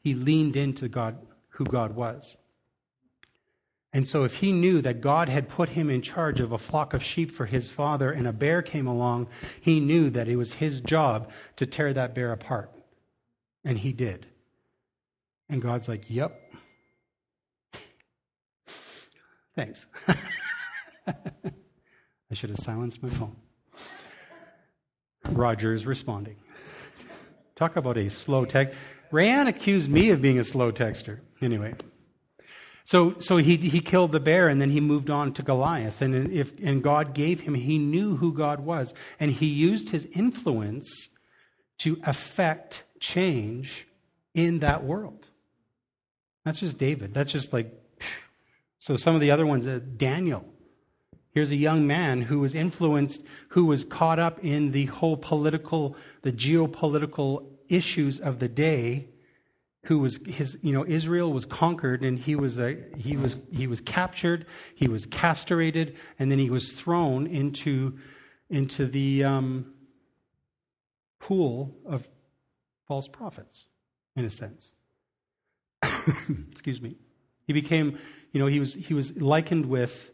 he 0.00 0.14
leaned 0.14 0.56
into 0.56 0.88
god 0.88 1.18
who 1.50 1.64
god 1.66 1.94
was 1.94 2.38
and 3.94 4.08
so, 4.08 4.24
if 4.24 4.34
he 4.34 4.50
knew 4.50 4.80
that 4.82 5.00
God 5.00 5.28
had 5.28 5.48
put 5.48 5.68
him 5.68 5.88
in 5.88 6.02
charge 6.02 6.40
of 6.40 6.50
a 6.50 6.58
flock 6.58 6.94
of 6.94 7.02
sheep 7.02 7.30
for 7.30 7.46
his 7.46 7.70
father 7.70 8.10
and 8.10 8.26
a 8.26 8.32
bear 8.32 8.60
came 8.60 8.88
along, 8.88 9.28
he 9.60 9.78
knew 9.78 10.10
that 10.10 10.26
it 10.26 10.34
was 10.34 10.54
his 10.54 10.80
job 10.80 11.30
to 11.56 11.64
tear 11.64 11.94
that 11.94 12.12
bear 12.12 12.32
apart. 12.32 12.72
And 13.64 13.78
he 13.78 13.92
did. 13.92 14.26
And 15.48 15.62
God's 15.62 15.86
like, 15.86 16.06
Yep. 16.08 16.40
Thanks. 19.54 19.86
I 21.06 21.14
should 22.32 22.50
have 22.50 22.58
silenced 22.58 23.00
my 23.00 23.10
phone. 23.10 23.36
Roger 25.30 25.72
is 25.72 25.86
responding. 25.86 26.34
Talk 27.54 27.76
about 27.76 27.96
a 27.96 28.10
slow 28.10 28.44
text. 28.44 28.76
Rayanne 29.12 29.46
accused 29.46 29.88
me 29.88 30.10
of 30.10 30.20
being 30.20 30.40
a 30.40 30.44
slow 30.44 30.72
texter. 30.72 31.20
Anyway. 31.40 31.74
So, 32.86 33.18
so 33.18 33.38
he, 33.38 33.56
he 33.56 33.80
killed 33.80 34.12
the 34.12 34.20
bear 34.20 34.48
and 34.48 34.60
then 34.60 34.70
he 34.70 34.80
moved 34.80 35.08
on 35.08 35.32
to 35.34 35.42
Goliath. 35.42 36.02
And, 36.02 36.30
if, 36.32 36.52
and 36.62 36.82
God 36.82 37.14
gave 37.14 37.40
him, 37.40 37.54
he 37.54 37.78
knew 37.78 38.16
who 38.16 38.32
God 38.32 38.60
was. 38.60 38.92
And 39.18 39.30
he 39.30 39.46
used 39.46 39.88
his 39.88 40.04
influence 40.12 41.08
to 41.78 41.98
affect 42.04 42.84
change 43.00 43.86
in 44.34 44.58
that 44.58 44.84
world. 44.84 45.30
That's 46.44 46.60
just 46.60 46.76
David. 46.76 47.14
That's 47.14 47.32
just 47.32 47.52
like, 47.52 47.72
so 48.80 48.96
some 48.96 49.14
of 49.14 49.22
the 49.22 49.30
other 49.30 49.46
ones, 49.46 49.66
uh, 49.66 49.80
Daniel. 49.96 50.46
Here's 51.30 51.50
a 51.50 51.56
young 51.56 51.86
man 51.86 52.22
who 52.22 52.40
was 52.40 52.54
influenced, 52.54 53.22
who 53.48 53.64
was 53.64 53.84
caught 53.84 54.18
up 54.18 54.44
in 54.44 54.72
the 54.72 54.86
whole 54.86 55.16
political, 55.16 55.96
the 56.22 56.32
geopolitical 56.32 57.46
issues 57.68 58.20
of 58.20 58.38
the 58.38 58.48
day 58.48 59.08
who 59.84 59.98
was 59.98 60.18
his 60.26 60.58
you 60.62 60.72
know 60.72 60.84
Israel 60.86 61.32
was 61.32 61.44
conquered 61.46 62.02
and 62.02 62.18
he 62.18 62.34
was 62.34 62.58
a, 62.58 62.76
he 62.96 63.16
was 63.16 63.36
he 63.52 63.66
was 63.66 63.80
captured 63.80 64.46
he 64.74 64.88
was 64.88 65.06
castrated 65.06 65.96
and 66.18 66.30
then 66.30 66.38
he 66.38 66.50
was 66.50 66.72
thrown 66.72 67.26
into 67.26 67.98
into 68.50 68.86
the 68.86 69.24
um, 69.24 69.72
pool 71.20 71.76
of 71.86 72.08
false 72.86 73.08
prophets 73.08 73.66
in 74.16 74.24
a 74.24 74.30
sense. 74.30 74.72
Excuse 76.50 76.80
me. 76.80 76.96
He 77.46 77.52
became 77.52 77.98
you 78.32 78.40
know 78.40 78.46
he 78.46 78.60
was 78.60 78.74
he 78.74 78.94
was 78.94 79.20
likened 79.20 79.66
with 79.66 80.10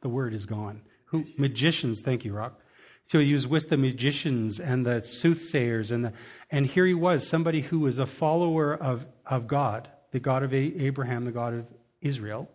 the 0.00 0.08
word 0.08 0.32
is 0.32 0.46
gone. 0.46 0.82
Who 1.06 1.26
magicians 1.36 2.00
thank 2.00 2.24
you 2.24 2.32
rock 2.32 2.60
so 3.08 3.20
he 3.20 3.32
was 3.32 3.46
with 3.46 3.68
the 3.68 3.76
magicians 3.76 4.58
and 4.58 4.84
the 4.84 5.00
soothsayers 5.02 5.90
and 5.90 6.06
the 6.06 6.12
and 6.50 6.66
here 6.66 6.86
he 6.86 6.94
was, 6.94 7.26
somebody 7.26 7.60
who 7.60 7.80
was 7.80 7.98
a 7.98 8.06
follower 8.06 8.74
of, 8.74 9.06
of 9.24 9.46
God, 9.46 9.88
the 10.12 10.20
God 10.20 10.42
of 10.42 10.54
Abraham, 10.54 11.24
the 11.24 11.32
God 11.32 11.54
of 11.54 11.66
Israel. 12.00 12.50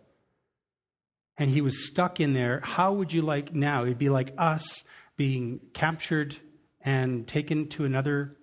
And 1.36 1.50
he 1.50 1.60
was 1.60 1.86
stuck 1.86 2.20
in 2.20 2.32
there. 2.32 2.60
How 2.62 2.92
would 2.92 3.12
you 3.12 3.22
like 3.22 3.54
now? 3.54 3.82
It'd 3.82 3.98
be 3.98 4.08
like 4.08 4.32
us 4.38 4.84
being 5.16 5.60
captured 5.74 6.36
and 6.80 7.26
taken 7.26 7.68
to 7.68 7.84
another 7.84 8.36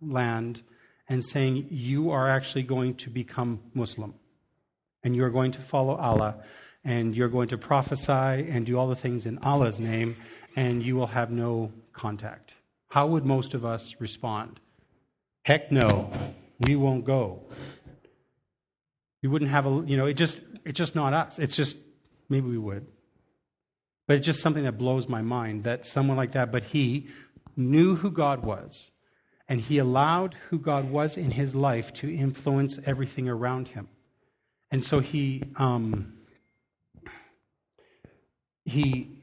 land 0.00 0.62
and 1.08 1.24
saying, 1.24 1.68
You 1.70 2.10
are 2.10 2.28
actually 2.28 2.62
going 2.64 2.94
to 2.96 3.10
become 3.10 3.60
Muslim. 3.74 4.14
And 5.04 5.14
you're 5.14 5.30
going 5.30 5.52
to 5.52 5.60
follow 5.60 5.94
Allah. 5.94 6.42
And 6.84 7.16
you're 7.16 7.28
going 7.28 7.48
to 7.48 7.58
prophesy 7.58 8.10
and 8.12 8.64
do 8.64 8.78
all 8.78 8.88
the 8.88 8.96
things 8.96 9.26
in 9.26 9.38
Allah's 9.38 9.80
name. 9.80 10.16
And 10.56 10.82
you 10.82 10.96
will 10.96 11.06
have 11.08 11.30
no 11.30 11.70
contact. 11.92 12.54
How 12.88 13.06
would 13.06 13.24
most 13.24 13.54
of 13.54 13.64
us 13.64 13.94
respond? 14.00 14.58
Heck 15.42 15.70
no, 15.70 16.10
we 16.58 16.74
won't 16.74 17.04
go. 17.04 17.42
We 19.22 19.28
wouldn't 19.28 19.50
have 19.50 19.66
a, 19.66 19.84
you 19.86 19.96
know, 19.96 20.06
it 20.06 20.14
just, 20.14 20.40
it's 20.64 20.78
just 20.78 20.94
not 20.94 21.12
us. 21.12 21.38
It's 21.38 21.54
just, 21.54 21.76
maybe 22.28 22.48
we 22.48 22.58
would. 22.58 22.86
But 24.06 24.16
it's 24.16 24.26
just 24.26 24.40
something 24.40 24.64
that 24.64 24.78
blows 24.78 25.08
my 25.08 25.20
mind 25.20 25.64
that 25.64 25.84
someone 25.86 26.16
like 26.16 26.32
that, 26.32 26.50
but 26.50 26.64
he 26.64 27.08
knew 27.56 27.96
who 27.96 28.10
God 28.10 28.44
was, 28.44 28.90
and 29.48 29.60
he 29.60 29.78
allowed 29.78 30.34
who 30.48 30.58
God 30.58 30.90
was 30.90 31.16
in 31.16 31.32
his 31.32 31.54
life 31.54 31.92
to 31.94 32.14
influence 32.14 32.78
everything 32.84 33.28
around 33.28 33.68
him. 33.68 33.88
And 34.70 34.84
so 34.84 35.00
he, 35.00 35.42
um, 35.56 36.14
he, 38.64 39.15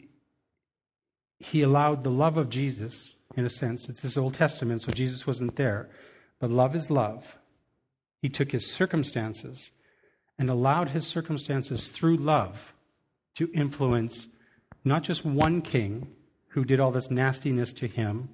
he 1.45 1.61
allowed 1.61 2.03
the 2.03 2.11
love 2.11 2.37
of 2.37 2.49
Jesus, 2.49 3.15
in 3.35 3.45
a 3.45 3.49
sense, 3.49 3.89
it's 3.89 4.01
this 4.01 4.17
Old 4.17 4.33
Testament, 4.33 4.81
so 4.81 4.91
Jesus 4.91 5.27
wasn't 5.27 5.55
there, 5.55 5.89
but 6.39 6.49
love 6.49 6.75
is 6.75 6.89
love. 6.89 7.37
He 8.21 8.29
took 8.29 8.51
his 8.51 8.71
circumstances 8.71 9.71
and 10.39 10.49
allowed 10.49 10.89
his 10.89 11.05
circumstances 11.05 11.89
through 11.89 12.17
love 12.17 12.73
to 13.35 13.49
influence 13.53 14.27
not 14.85 15.03
just 15.03 15.25
one 15.25 15.61
king 15.61 16.07
who 16.49 16.63
did 16.63 16.79
all 16.79 16.91
this 16.91 17.11
nastiness 17.11 17.73
to 17.73 17.87
him, 17.87 18.29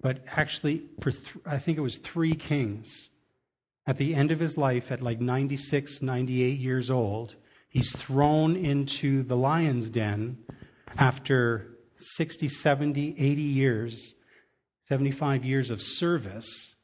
but 0.00 0.24
actually, 0.28 0.84
for 1.00 1.10
th- 1.10 1.36
I 1.44 1.58
think 1.58 1.78
it 1.78 1.82
was 1.82 1.96
three 1.96 2.34
kings. 2.34 3.08
At 3.86 3.98
the 3.98 4.14
end 4.14 4.30
of 4.30 4.40
his 4.40 4.56
life, 4.56 4.90
at 4.90 5.02
like 5.02 5.20
96, 5.20 6.02
98 6.02 6.58
years 6.58 6.90
old, 6.90 7.36
he's 7.68 7.94
thrown 7.94 8.56
into 8.56 9.22
the 9.22 9.36
lion's 9.36 9.90
den 9.90 10.38
after 10.96 11.75
60, 11.98 12.48
70, 12.48 13.14
80 13.18 13.42
years, 13.42 14.14
75 14.88 15.44
years 15.44 15.70
of 15.70 15.80
service 15.82 16.76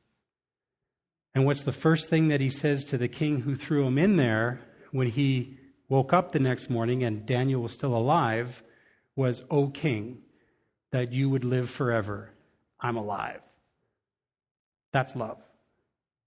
and 1.34 1.46
what's 1.46 1.62
the 1.62 1.72
first 1.72 2.08
thing 2.08 2.28
that 2.28 2.40
he 2.40 2.50
says 2.50 2.84
to 2.86 2.98
the 2.98 3.08
king 3.08 3.40
who 3.40 3.54
threw 3.54 3.86
him 3.86 3.98
in 3.98 4.16
there 4.16 4.60
when 4.90 5.08
he 5.08 5.58
woke 5.88 6.12
up 6.12 6.32
the 6.32 6.38
next 6.38 6.68
morning 6.68 7.02
and 7.04 7.26
Daniel 7.26 7.62
was 7.62 7.72
still 7.72 7.96
alive? 7.96 8.62
was, 9.14 9.44
O 9.50 9.68
king, 9.68 10.22
that 10.90 11.12
you 11.12 11.28
would 11.28 11.44
live 11.44 11.68
forever. 11.68 12.30
I'm 12.80 12.96
alive. 12.96 13.40
That's 14.90 15.14
love. 15.14 15.36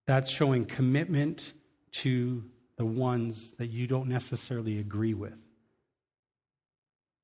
That's 0.06 0.30
showing 0.30 0.65
commitment 0.65 1.54
to 2.04 2.44
the 2.77 2.86
ones 2.86 3.54
that 3.58 3.72
you 3.72 3.88
don't 3.88 4.08
necessarily 4.08 4.77
agree 4.77 5.15
with. 5.15 5.42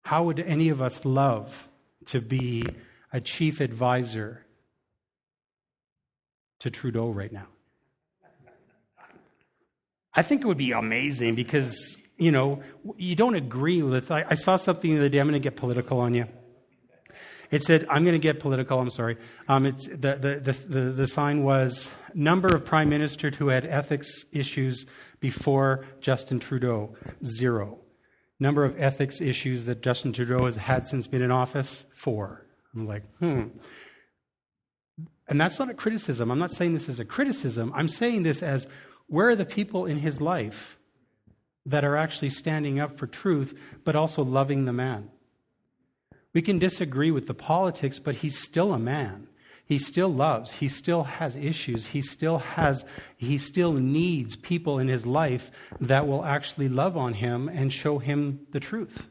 How 0.03 0.23
would 0.23 0.39
any 0.39 0.69
of 0.69 0.81
us 0.81 1.05
love 1.05 1.69
to 2.07 2.21
be 2.21 2.65
a 3.13 3.21
chief 3.21 3.59
advisor 3.59 4.45
to 6.59 6.69
Trudeau 6.69 7.09
right 7.09 7.31
now? 7.31 7.47
I 10.13 10.21
think 10.21 10.41
it 10.41 10.47
would 10.47 10.57
be 10.57 10.73
amazing 10.73 11.35
because, 11.35 11.97
you 12.17 12.31
know, 12.31 12.61
you 12.97 13.15
don't 13.15 13.35
agree 13.35 13.81
with. 13.81 14.11
I, 14.11 14.25
I 14.29 14.35
saw 14.35 14.57
something 14.57 14.91
the 14.91 14.97
other 14.97 15.09
day, 15.09 15.19
I'm 15.19 15.27
going 15.27 15.33
to 15.33 15.43
get 15.43 15.55
political 15.55 15.99
on 15.99 16.13
you. 16.13 16.27
It 17.49 17.63
said, 17.63 17.85
I'm 17.89 18.03
going 18.03 18.13
to 18.13 18.19
get 18.19 18.39
political, 18.39 18.79
I'm 18.79 18.89
sorry. 18.89 19.17
Um, 19.47 19.65
it's, 19.65 19.85
the, 19.87 19.95
the, 19.95 20.41
the, 20.41 20.67
the, 20.67 20.79
the 20.91 21.07
sign 21.07 21.43
was 21.43 21.91
number 22.13 22.47
of 22.47 22.63
prime 22.63 22.89
ministers 22.89 23.35
who 23.35 23.49
had 23.49 23.65
ethics 23.65 24.25
issues 24.31 24.85
before 25.19 25.85
Justin 25.99 26.39
Trudeau, 26.39 26.95
zero. 27.23 27.79
Number 28.41 28.65
of 28.65 28.81
ethics 28.81 29.21
issues 29.21 29.65
that 29.67 29.83
Justin 29.83 30.13
Trudeau 30.13 30.45
has 30.45 30.55
had 30.55 30.87
since 30.87 31.05
been 31.05 31.21
in 31.21 31.29
office, 31.29 31.85
four. 31.93 32.43
I'm 32.73 32.87
like, 32.87 33.03
hmm. 33.19 33.49
And 35.27 35.39
that's 35.39 35.59
not 35.59 35.69
a 35.69 35.75
criticism. 35.75 36.31
I'm 36.31 36.39
not 36.39 36.51
saying 36.51 36.73
this 36.73 36.89
is 36.89 36.99
a 36.99 37.05
criticism. 37.05 37.71
I'm 37.75 37.87
saying 37.87 38.23
this 38.23 38.41
as 38.41 38.65
where 39.05 39.29
are 39.29 39.35
the 39.35 39.45
people 39.45 39.85
in 39.85 39.97
his 39.97 40.19
life 40.19 40.79
that 41.67 41.83
are 41.83 41.95
actually 41.95 42.31
standing 42.31 42.79
up 42.79 42.97
for 42.97 43.05
truth, 43.05 43.53
but 43.83 43.95
also 43.95 44.23
loving 44.23 44.65
the 44.65 44.73
man? 44.73 45.11
We 46.33 46.41
can 46.41 46.57
disagree 46.57 47.11
with 47.11 47.27
the 47.27 47.35
politics, 47.35 47.99
but 47.99 48.15
he's 48.15 48.41
still 48.41 48.73
a 48.73 48.79
man. 48.79 49.27
He 49.71 49.79
still 49.79 50.09
loves. 50.09 50.51
He 50.51 50.67
still 50.67 51.03
has 51.03 51.37
issues. 51.37 51.85
He 51.85 52.01
still 52.01 52.39
has, 52.39 52.83
he 53.15 53.37
still 53.37 53.71
needs 53.71 54.35
people 54.35 54.79
in 54.79 54.89
his 54.89 55.05
life 55.05 55.49
that 55.79 56.05
will 56.05 56.25
actually 56.25 56.67
love 56.67 56.97
on 56.97 57.13
him 57.13 57.47
and 57.47 57.71
show 57.71 57.97
him 57.97 58.45
the 58.51 58.59
truth. 58.59 59.07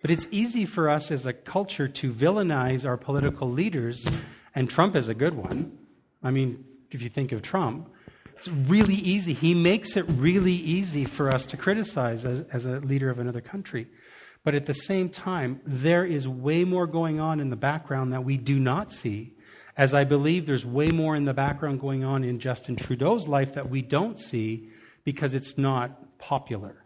But 0.00 0.12
it's 0.12 0.28
easy 0.30 0.64
for 0.64 0.88
us 0.88 1.10
as 1.10 1.26
a 1.26 1.32
culture 1.32 1.88
to 1.88 2.12
villainize 2.12 2.86
our 2.86 2.96
political 2.96 3.50
leaders, 3.50 4.08
and 4.54 4.70
Trump 4.70 4.94
is 4.94 5.08
a 5.08 5.14
good 5.14 5.34
one. 5.34 5.76
I 6.22 6.30
mean, 6.30 6.64
if 6.92 7.02
you 7.02 7.08
think 7.08 7.32
of 7.32 7.42
Trump, 7.42 7.92
it's 8.36 8.46
really 8.46 8.94
easy. 8.94 9.32
He 9.32 9.54
makes 9.54 9.96
it 9.96 10.04
really 10.08 10.52
easy 10.52 11.04
for 11.04 11.28
us 11.32 11.46
to 11.46 11.56
criticize 11.56 12.24
as, 12.24 12.46
as 12.52 12.64
a 12.64 12.78
leader 12.78 13.10
of 13.10 13.18
another 13.18 13.40
country. 13.40 13.88
But 14.44 14.54
at 14.54 14.66
the 14.66 14.74
same 14.74 15.08
time, 15.08 15.60
there 15.66 16.04
is 16.04 16.28
way 16.28 16.62
more 16.62 16.86
going 16.86 17.18
on 17.18 17.40
in 17.40 17.50
the 17.50 17.56
background 17.56 18.12
that 18.12 18.22
we 18.22 18.36
do 18.36 18.60
not 18.60 18.92
see. 18.92 19.33
As 19.76 19.92
I 19.92 20.04
believe 20.04 20.46
there's 20.46 20.64
way 20.64 20.90
more 20.90 21.16
in 21.16 21.24
the 21.24 21.34
background 21.34 21.80
going 21.80 22.04
on 22.04 22.22
in 22.22 22.38
Justin 22.38 22.76
Trudeau's 22.76 23.26
life 23.26 23.54
that 23.54 23.68
we 23.68 23.82
don't 23.82 24.18
see 24.18 24.68
because 25.02 25.34
it's 25.34 25.58
not 25.58 26.18
popular. 26.18 26.76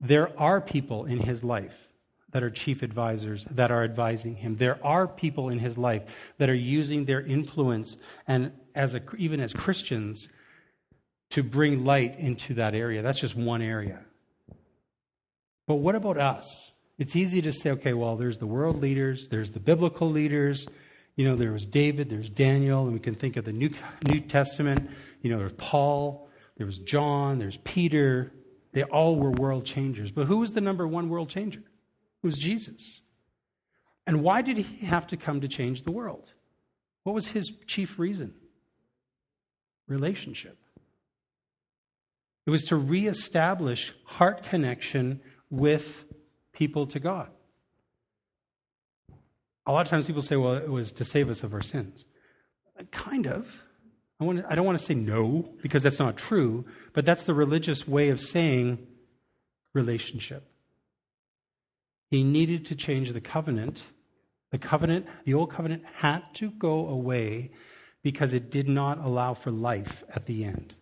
There 0.00 0.38
are 0.38 0.60
people 0.60 1.06
in 1.06 1.18
his 1.18 1.44
life 1.44 1.88
that 2.32 2.42
are 2.42 2.50
chief 2.50 2.82
advisors 2.82 3.46
that 3.50 3.70
are 3.70 3.84
advising 3.84 4.34
him. 4.34 4.56
There 4.56 4.78
are 4.84 5.06
people 5.06 5.48
in 5.48 5.58
his 5.58 5.78
life 5.78 6.02
that 6.38 6.50
are 6.50 6.54
using 6.54 7.04
their 7.04 7.22
influence 7.22 7.96
and 8.26 8.52
as 8.74 8.94
a, 8.94 9.00
even 9.16 9.40
as 9.40 9.52
Christians 9.52 10.28
to 11.30 11.42
bring 11.42 11.84
light 11.84 12.18
into 12.18 12.54
that 12.54 12.74
area. 12.74 13.00
That's 13.00 13.20
just 13.20 13.36
one 13.36 13.62
area. 13.62 14.00
But 15.66 15.76
what 15.76 15.94
about 15.94 16.18
us? 16.18 16.72
It's 16.98 17.16
easy 17.16 17.42
to 17.42 17.52
say, 17.52 17.70
okay, 17.72 17.94
well, 17.94 18.16
there's 18.16 18.38
the 18.38 18.46
world 18.46 18.80
leaders, 18.80 19.28
there's 19.28 19.50
the 19.52 19.60
biblical 19.60 20.10
leaders. 20.10 20.66
You 21.16 21.26
know, 21.26 21.34
there 21.34 21.52
was 21.52 21.64
David, 21.66 22.10
there's 22.10 22.28
Daniel, 22.28 22.84
and 22.84 22.92
we 22.92 23.00
can 23.00 23.14
think 23.14 23.36
of 23.36 23.44
the 23.44 23.52
New, 23.52 23.70
New 24.06 24.20
Testament. 24.20 24.90
You 25.22 25.30
know, 25.30 25.38
there's 25.38 25.52
Paul, 25.56 26.28
there 26.56 26.66
was 26.66 26.78
John, 26.78 27.38
there's 27.38 27.56
Peter. 27.58 28.32
They 28.72 28.82
all 28.82 29.16
were 29.16 29.30
world 29.30 29.64
changers. 29.64 30.10
But 30.10 30.26
who 30.26 30.38
was 30.38 30.52
the 30.52 30.60
number 30.60 30.86
one 30.86 31.08
world 31.08 31.30
changer? 31.30 31.60
It 31.60 32.26
was 32.26 32.36
Jesus. 32.36 33.00
And 34.06 34.22
why 34.22 34.42
did 34.42 34.58
he 34.58 34.86
have 34.86 35.06
to 35.08 35.16
come 35.16 35.40
to 35.40 35.48
change 35.48 35.82
the 35.82 35.90
world? 35.90 36.34
What 37.04 37.14
was 37.14 37.28
his 37.28 37.50
chief 37.66 37.98
reason? 37.98 38.34
Relationship. 39.88 40.58
It 42.46 42.50
was 42.50 42.64
to 42.64 42.76
reestablish 42.76 43.92
heart 44.04 44.44
connection 44.44 45.20
with 45.50 46.04
people 46.52 46.86
to 46.86 47.00
God. 47.00 47.30
A 49.66 49.72
lot 49.72 49.84
of 49.84 49.90
times 49.90 50.06
people 50.06 50.22
say, 50.22 50.36
well, 50.36 50.54
it 50.54 50.70
was 50.70 50.92
to 50.92 51.04
save 51.04 51.28
us 51.28 51.42
of 51.42 51.52
our 51.52 51.62
sins. 51.62 52.06
Kind 52.90 53.26
of. 53.26 53.62
I, 54.20 54.24
want 54.24 54.38
to, 54.38 54.50
I 54.50 54.54
don't 54.54 54.64
want 54.64 54.78
to 54.78 54.84
say 54.84 54.94
no, 54.94 55.48
because 55.62 55.82
that's 55.82 55.98
not 55.98 56.16
true, 56.16 56.64
but 56.92 57.04
that's 57.04 57.24
the 57.24 57.34
religious 57.34 57.86
way 57.86 58.10
of 58.10 58.20
saying 58.20 58.86
relationship. 59.72 60.48
He 62.10 62.22
needed 62.22 62.66
to 62.66 62.76
change 62.76 63.12
the 63.12 63.20
covenant. 63.20 63.82
The 64.52 64.58
covenant, 64.58 65.06
the 65.24 65.34
old 65.34 65.50
covenant, 65.50 65.84
had 65.94 66.32
to 66.34 66.50
go 66.50 66.88
away 66.88 67.50
because 68.02 68.32
it 68.32 68.50
did 68.50 68.68
not 68.68 68.98
allow 69.04 69.34
for 69.34 69.50
life 69.50 70.04
at 70.14 70.26
the 70.26 70.44
end. 70.44 70.74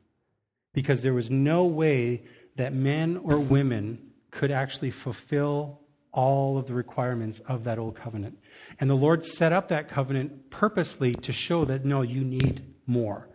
Because 0.74 1.02
there 1.02 1.14
was 1.14 1.30
no 1.30 1.64
way 1.64 2.24
that 2.56 2.74
men 2.74 3.16
or 3.24 3.38
women 3.38 4.10
could 4.30 4.50
actually 4.50 4.90
fulfill 4.90 5.80
all 6.14 6.56
of 6.56 6.66
the 6.66 6.74
requirements 6.74 7.40
of 7.48 7.64
that 7.64 7.78
old 7.78 7.96
covenant. 7.96 8.38
And 8.80 8.88
the 8.88 8.94
Lord 8.94 9.24
set 9.24 9.52
up 9.52 9.68
that 9.68 9.88
covenant 9.88 10.48
purposely 10.48 11.12
to 11.12 11.32
show 11.32 11.64
that 11.64 11.84
no, 11.84 12.02
you 12.02 12.22
need 12.24 12.64
more. 12.86 13.28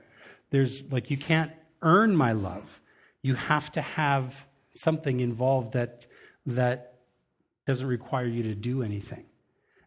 There's 0.49 0.83
like, 0.89 1.11
you 1.11 1.17
can't 1.17 1.51
earn 1.81 2.15
my 2.15 2.31
love. 2.31 2.79
You 3.21 3.35
have 3.35 3.71
to 3.73 3.81
have 3.81 4.45
something 4.75 5.19
involved 5.19 5.73
that, 5.73 6.05
that 6.45 6.93
doesn't 7.67 7.85
require 7.85 8.25
you 8.25 8.43
to 8.43 8.55
do 8.55 8.81
anything. 8.81 9.25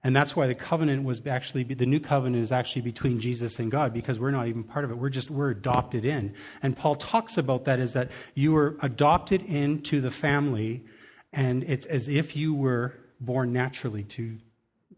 And 0.05 0.15
that's 0.15 0.37
why 0.37 0.47
the 0.47 0.55
covenant 0.55 1.05
was 1.05 1.23
actually, 1.27 1.63
the 1.63 1.87
new 1.87 2.01
covenant 2.01 2.43
is 2.43 2.53
actually 2.53 2.83
between 2.83 3.21
Jesus 3.21 3.59
and 3.59 3.71
God 3.71 3.95
because 3.95 4.19
we're 4.19 4.33
not 4.33 4.49
even 4.49 4.65
part 4.65 4.85
of 4.85 4.91
it. 4.91 4.99
We're 4.99 5.11
just, 5.11 5.31
we're 5.31 5.51
adopted 5.51 6.05
in. 6.05 6.35
And 6.63 6.77
Paul 6.77 6.97
talks 6.97 7.39
about 7.39 7.65
that 7.65 7.79
is 7.79 7.95
that 7.95 8.11
you 8.35 8.53
were 8.53 8.77
adopted 8.83 9.43
into 9.43 10.01
the 10.01 10.11
family 10.11 10.85
and 11.33 11.65
it's 11.65 11.87
as 11.87 12.09
if 12.09 12.37
you 12.37 12.55
were 12.55 12.95
born 13.21 13.53
naturally 13.53 14.05
to, 14.05 14.39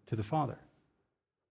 to 0.06 0.16
the 0.16 0.22
Father. 0.22 0.58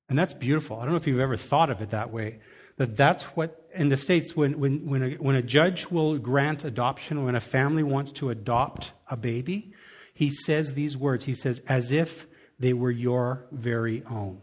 And 0.09 0.17
that's 0.19 0.33
beautiful. 0.33 0.77
I 0.77 0.83
don't 0.83 0.91
know 0.91 0.97
if 0.97 1.07
you've 1.07 1.19
ever 1.19 1.37
thought 1.37 1.69
of 1.69 1.81
it 1.81 1.91
that 1.91 2.11
way, 2.11 2.39
but 2.75 2.97
that's 2.97 3.23
what, 3.23 3.69
in 3.73 3.89
the 3.89 3.97
States, 3.97 4.35
when, 4.35 4.59
when, 4.59 4.87
when, 4.87 5.03
a, 5.03 5.09
when 5.15 5.35
a 5.35 5.41
judge 5.41 5.87
will 5.87 6.17
grant 6.17 6.63
adoption, 6.63 7.23
when 7.23 7.35
a 7.35 7.39
family 7.39 7.83
wants 7.83 8.11
to 8.13 8.29
adopt 8.29 8.91
a 9.09 9.15
baby, 9.15 9.73
he 10.13 10.29
says 10.29 10.73
these 10.73 10.97
words. 10.97 11.25
He 11.25 11.35
says, 11.35 11.61
as 11.67 11.91
if 11.91 12.27
they 12.59 12.73
were 12.73 12.91
your 12.91 13.45
very 13.51 14.03
own. 14.09 14.41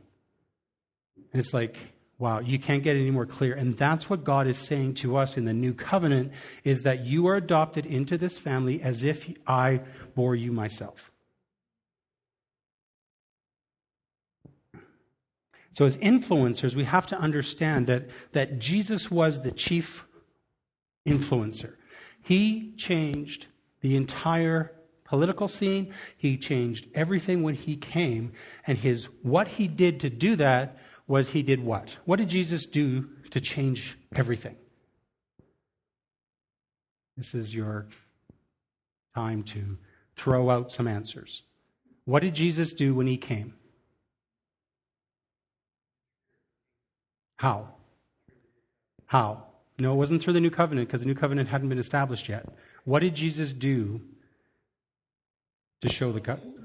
And 1.32 1.40
it's 1.40 1.54
like, 1.54 1.76
wow, 2.18 2.40
you 2.40 2.58
can't 2.58 2.82
get 2.82 2.96
any 2.96 3.10
more 3.10 3.26
clear. 3.26 3.54
And 3.54 3.74
that's 3.74 4.10
what 4.10 4.24
God 4.24 4.46
is 4.46 4.58
saying 4.58 4.94
to 4.94 5.16
us 5.16 5.36
in 5.36 5.44
the 5.44 5.54
new 5.54 5.72
covenant 5.72 6.32
is 6.64 6.82
that 6.82 7.06
you 7.06 7.26
are 7.28 7.36
adopted 7.36 7.86
into 7.86 8.18
this 8.18 8.38
family 8.38 8.82
as 8.82 9.02
if 9.02 9.32
I 9.46 9.80
bore 10.14 10.34
you 10.34 10.52
myself. 10.52 11.10
So, 15.72 15.84
as 15.86 15.96
influencers, 15.98 16.74
we 16.74 16.84
have 16.84 17.06
to 17.08 17.18
understand 17.18 17.86
that, 17.86 18.08
that 18.32 18.58
Jesus 18.58 19.10
was 19.10 19.42
the 19.42 19.52
chief 19.52 20.04
influencer. 21.06 21.74
He 22.22 22.74
changed 22.76 23.46
the 23.80 23.96
entire 23.96 24.72
political 25.04 25.48
scene, 25.48 25.92
he 26.16 26.36
changed 26.36 26.88
everything 26.94 27.42
when 27.42 27.54
he 27.54 27.76
came, 27.76 28.32
and 28.66 28.78
his 28.78 29.06
what 29.22 29.48
he 29.48 29.66
did 29.66 30.00
to 30.00 30.10
do 30.10 30.36
that 30.36 30.78
was 31.08 31.30
he 31.30 31.42
did 31.42 31.64
what? 31.64 31.88
What 32.04 32.18
did 32.18 32.28
Jesus 32.28 32.66
do 32.66 33.08
to 33.30 33.40
change 33.40 33.98
everything? 34.14 34.56
This 37.16 37.34
is 37.34 37.54
your 37.54 37.88
time 39.14 39.42
to 39.44 39.78
throw 40.20 40.50
out 40.50 40.70
some 40.70 40.86
answers. 40.86 41.42
What 42.04 42.20
did 42.20 42.34
Jesus 42.34 42.74
do 42.74 42.94
when 42.94 43.06
he 43.06 43.16
came? 43.16 43.54
How? 47.36 47.68
How? 49.06 49.46
No, 49.78 49.94
it 49.94 49.96
wasn't 49.96 50.22
through 50.22 50.34
the 50.34 50.40
new 50.40 50.50
covenant 50.50 50.88
because 50.88 51.00
the 51.00 51.06
new 51.06 51.14
covenant 51.14 51.48
hadn't 51.48 51.70
been 51.70 51.78
established 51.78 52.28
yet. 52.28 52.46
What 52.84 53.00
did 53.00 53.14
Jesus 53.14 53.54
do 53.54 54.02
to 55.80 55.88
show 55.88 56.12
the 56.12 56.20
covenant? 56.20 56.56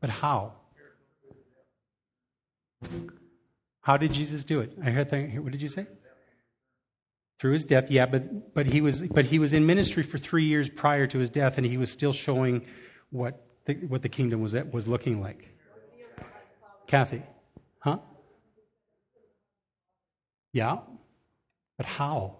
But 0.00 0.10
how? 0.10 0.52
How 3.80 3.96
did 3.96 4.12
Jesus 4.12 4.44
do 4.44 4.60
it? 4.60 4.72
I 4.84 4.90
heard. 4.90 5.10
What 5.42 5.50
did 5.50 5.62
you 5.62 5.68
say? 5.68 5.86
Through 7.38 7.52
his 7.52 7.64
death 7.64 7.90
yeah 7.90 8.06
but 8.06 8.54
but 8.54 8.66
he 8.66 8.80
was 8.80 9.02
but 9.02 9.26
he 9.26 9.38
was 9.38 9.52
in 9.52 9.66
ministry 9.66 10.02
for 10.02 10.18
3 10.18 10.44
years 10.44 10.68
prior 10.68 11.06
to 11.06 11.18
his 11.18 11.30
death 11.30 11.58
and 11.58 11.66
he 11.66 11.76
was 11.76 11.90
still 11.90 12.12
showing 12.12 12.64
what 13.10 13.46
the, 13.66 13.74
what 13.74 14.02
the 14.02 14.08
kingdom 14.08 14.40
was, 14.40 14.54
was 14.54 14.86
looking 14.86 15.20
like? 15.20 15.52
Kathy? 16.86 17.22
Huh? 17.80 17.98
Yeah? 20.52 20.78
But 21.76 21.86
how? 21.86 22.36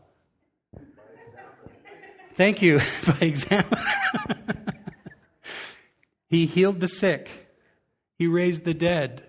Thank 2.37 2.63
you. 2.63 2.79
By 3.07 3.19
example. 3.21 3.79
he 6.29 6.47
healed 6.47 6.81
the 6.81 6.89
sick. 6.89 7.49
He 8.19 8.27
raised 8.27 8.65
the 8.65 8.75
dead. 8.75 9.27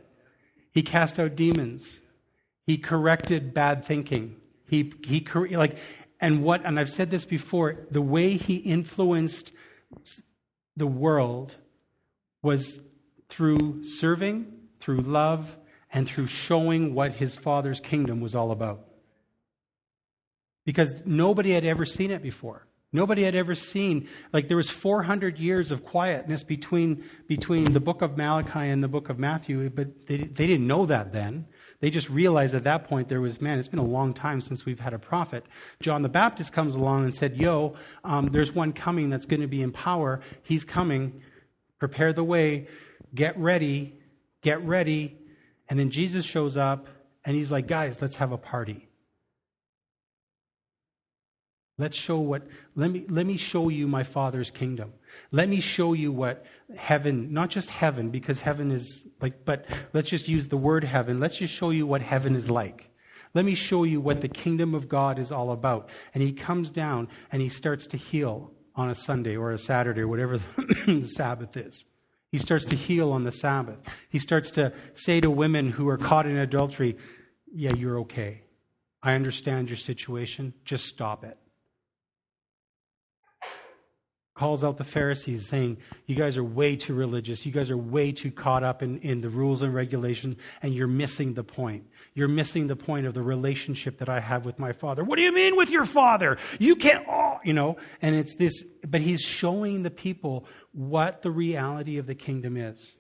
He 0.72 0.84
cast 0.84 1.20
out 1.20 1.36
demons. 1.36 2.00
He 2.66 2.78
corrected 2.78 3.54
bad 3.54 3.84
thinking. 3.84 4.36
He, 4.68 4.94
he, 5.04 5.26
like, 5.56 5.78
and 6.20 6.44
what, 6.44 6.66
and 6.66 6.80
I've 6.80 6.90
said 6.90 7.10
this 7.10 7.26
before, 7.26 7.86
the 7.92 8.02
way 8.02 8.38
he 8.38 8.58
influenced 8.58 9.52
the 10.76 10.88
world 10.88 11.56
was 12.42 12.80
through 13.30 13.84
serving, 13.84 14.52
through 14.80 15.02
love, 15.02 15.58
and 15.92 16.08
through 16.08 16.28
showing 16.28 16.94
what 16.94 17.14
his 17.14 17.36
father's 17.36 17.80
kingdom 17.80 18.20
was 18.20 18.36
all 18.36 18.52
about. 18.52 18.86
Because 20.66 21.02
nobody 21.06 21.52
had 21.52 21.66
ever 21.66 21.86
seen 21.86 22.12
it 22.12 22.22
before. 22.22 22.68
Nobody 22.92 23.24
had 23.24 23.36
ever 23.36 23.54
seen, 23.54 24.08
like, 24.32 24.48
there 24.48 24.58
was 24.58 24.70
400 24.70 25.38
years 25.38 25.72
of 25.72 25.84
quietness 25.84 26.44
between, 26.44 27.04
between 27.28 27.74
the 27.74 27.80
book 27.80 28.02
of 28.02 28.18
Malachi 28.18 28.70
and 28.70 28.82
the 28.82 28.88
book 28.88 29.10
of 29.10 29.20
Matthew, 29.20 29.70
but 29.70 30.08
they, 30.08 30.18
they 30.18 30.48
didn't 30.48 30.68
know 30.68 30.86
that 30.86 31.12
then. 31.12 31.48
They 31.80 31.92
just 31.92 32.10
realized 32.10 32.56
at 32.56 32.64
that 32.64 32.86
point 32.86 33.08
there 33.08 33.22
was, 33.22 33.40
man, 33.40 33.60
it's 33.60 33.68
been 33.68 33.80
a 33.80 33.84
long 33.86 34.14
time 34.14 34.42
since 34.42 34.66
we've 34.66 34.80
had 34.80 34.94
a 34.94 35.00
prophet. 35.00 35.46
John 35.80 36.02
the 36.02 36.10
Baptist 36.10 36.52
comes 36.52 36.74
along 36.74 37.06
and 37.06 37.14
said, 37.14 37.38
Yo, 37.38 37.76
um, 38.04 38.28
there's 38.28 38.54
one 38.54 38.74
coming 38.74 39.10
that's 39.10 39.26
going 39.26 39.42
to 39.42 39.48
be 39.48 39.62
in 39.62 39.72
power. 39.72 40.22
He's 40.42 40.66
coming. 40.66 41.22
Prepare 41.78 42.14
the 42.14 42.24
way. 42.24 42.68
Get 43.14 43.38
ready. 43.38 43.96
Get 44.42 44.64
ready. 44.66 45.18
And 45.70 45.80
then 45.80 45.92
Jesus 45.92 46.26
shows 46.26 46.58
up 46.58 46.88
and 47.24 47.36
he's 47.36 47.52
like, 47.52 47.68
Guys, 47.68 48.02
let's 48.02 48.16
have 48.16 48.32
a 48.32 48.38
party. 48.38 48.88
Let's 51.80 51.96
show 51.96 52.18
what, 52.18 52.42
let 52.76 52.90
me, 52.90 53.06
let 53.08 53.28
me 53.28 53.38
show 53.38 53.70
you 53.70 53.88
my 53.88 54.02
Father's 54.02 54.50
kingdom. 54.50 54.94
Let 55.32 55.48
me 55.48 55.60
show 55.60 55.94
you 55.94 56.12
what 56.12 56.44
heaven, 56.76 57.34
not 57.34 57.50
just 57.50 57.70
heaven, 57.70 58.10
because 58.10 58.40
heaven 58.40 58.72
is 58.72 59.06
like, 59.22 59.46
but 59.46 59.66
let's 59.94 60.10
just 60.10 60.28
use 60.28 60.48
the 60.48 60.58
word 60.58 60.84
heaven. 60.84 61.20
Let's 61.20 61.38
just 61.38 61.54
show 61.54 61.70
you 61.70 61.88
what 61.88 62.02
heaven 62.02 62.36
is 62.36 62.50
like. 62.50 62.90
Let 63.34 63.46
me 63.46 63.56
show 63.56 63.84
you 63.84 64.02
what 64.02 64.22
the 64.22 64.28
kingdom 64.28 64.74
of 64.74 64.90
God 64.90 65.20
is 65.20 65.32
all 65.32 65.52
about. 65.52 65.90
And 66.14 66.24
he 66.24 66.34
comes 66.34 66.72
down 66.72 67.08
and 67.32 67.42
he 67.42 67.50
starts 67.50 67.88
to 67.88 67.98
heal 67.98 68.52
on 68.76 68.90
a 68.90 68.96
Sunday 68.96 69.36
or 69.36 69.52
a 69.52 69.58
Saturday 69.58 70.02
or 70.02 70.08
whatever 70.08 70.38
the 70.38 71.08
Sabbath 71.16 71.56
is. 71.56 71.86
He 72.32 72.40
starts 72.40 72.66
to 72.66 72.76
heal 72.76 73.12
on 73.12 73.24
the 73.24 73.32
Sabbath. 73.32 73.78
He 74.10 74.20
starts 74.20 74.52
to 74.52 74.74
say 74.94 75.22
to 75.22 75.30
women 75.30 75.72
who 75.72 75.88
are 75.88 75.98
caught 75.98 76.26
in 76.26 76.38
adultery, 76.38 76.98
Yeah, 77.54 77.74
you're 77.74 78.00
okay. 78.02 78.44
I 79.02 79.14
understand 79.14 79.70
your 79.70 79.78
situation. 79.78 80.54
Just 80.66 80.86
stop 80.86 81.24
it 81.24 81.38
calls 84.38 84.64
out 84.64 84.78
the 84.78 84.84
Pharisees, 84.84 85.48
saying, 85.48 85.78
You 86.06 86.16
guys 86.16 86.38
are 86.38 86.44
way 86.44 86.76
too 86.76 86.94
religious. 86.94 87.46
You 87.46 87.52
guys 87.52 87.72
are 87.72 87.78
way 87.78 88.12
too 88.12 88.32
caught 88.32 88.64
up 88.64 88.84
in, 88.84 89.00
in 89.00 89.22
the 89.22 89.30
rules 89.30 89.64
and 89.64 89.74
regulations, 89.74 90.36
and 90.62 90.76
you're 90.76 90.88
missing 90.88 91.34
the 91.34 91.44
point. 91.44 91.88
You're 92.14 92.28
missing 92.28 92.68
the 92.68 92.76
point 92.76 93.08
of 93.08 93.16
the 93.16 93.24
relationship 93.24 93.98
that 93.98 94.10
I 94.10 94.20
have 94.20 94.46
with 94.46 94.60
my 94.60 94.74
father. 94.74 95.04
What 95.04 95.18
do 95.18 95.24
you 95.24 95.34
mean 95.34 95.58
with 95.58 95.72
your 95.72 95.86
father? 95.86 96.38
You 96.60 96.76
can't, 96.76 97.04
oh, 97.10 97.40
you 97.44 97.54
know, 97.54 97.78
and 98.02 98.16
it's 98.16 98.36
this, 98.36 98.64
but 98.88 99.02
he's 99.02 99.22
showing 99.22 99.82
the 99.82 99.92
people 99.92 100.46
what 100.72 101.24
the 101.24 101.32
reality 101.32 101.98
of 101.98 102.06
the 102.06 102.16
kingdom 102.16 102.58
is. 102.58 102.96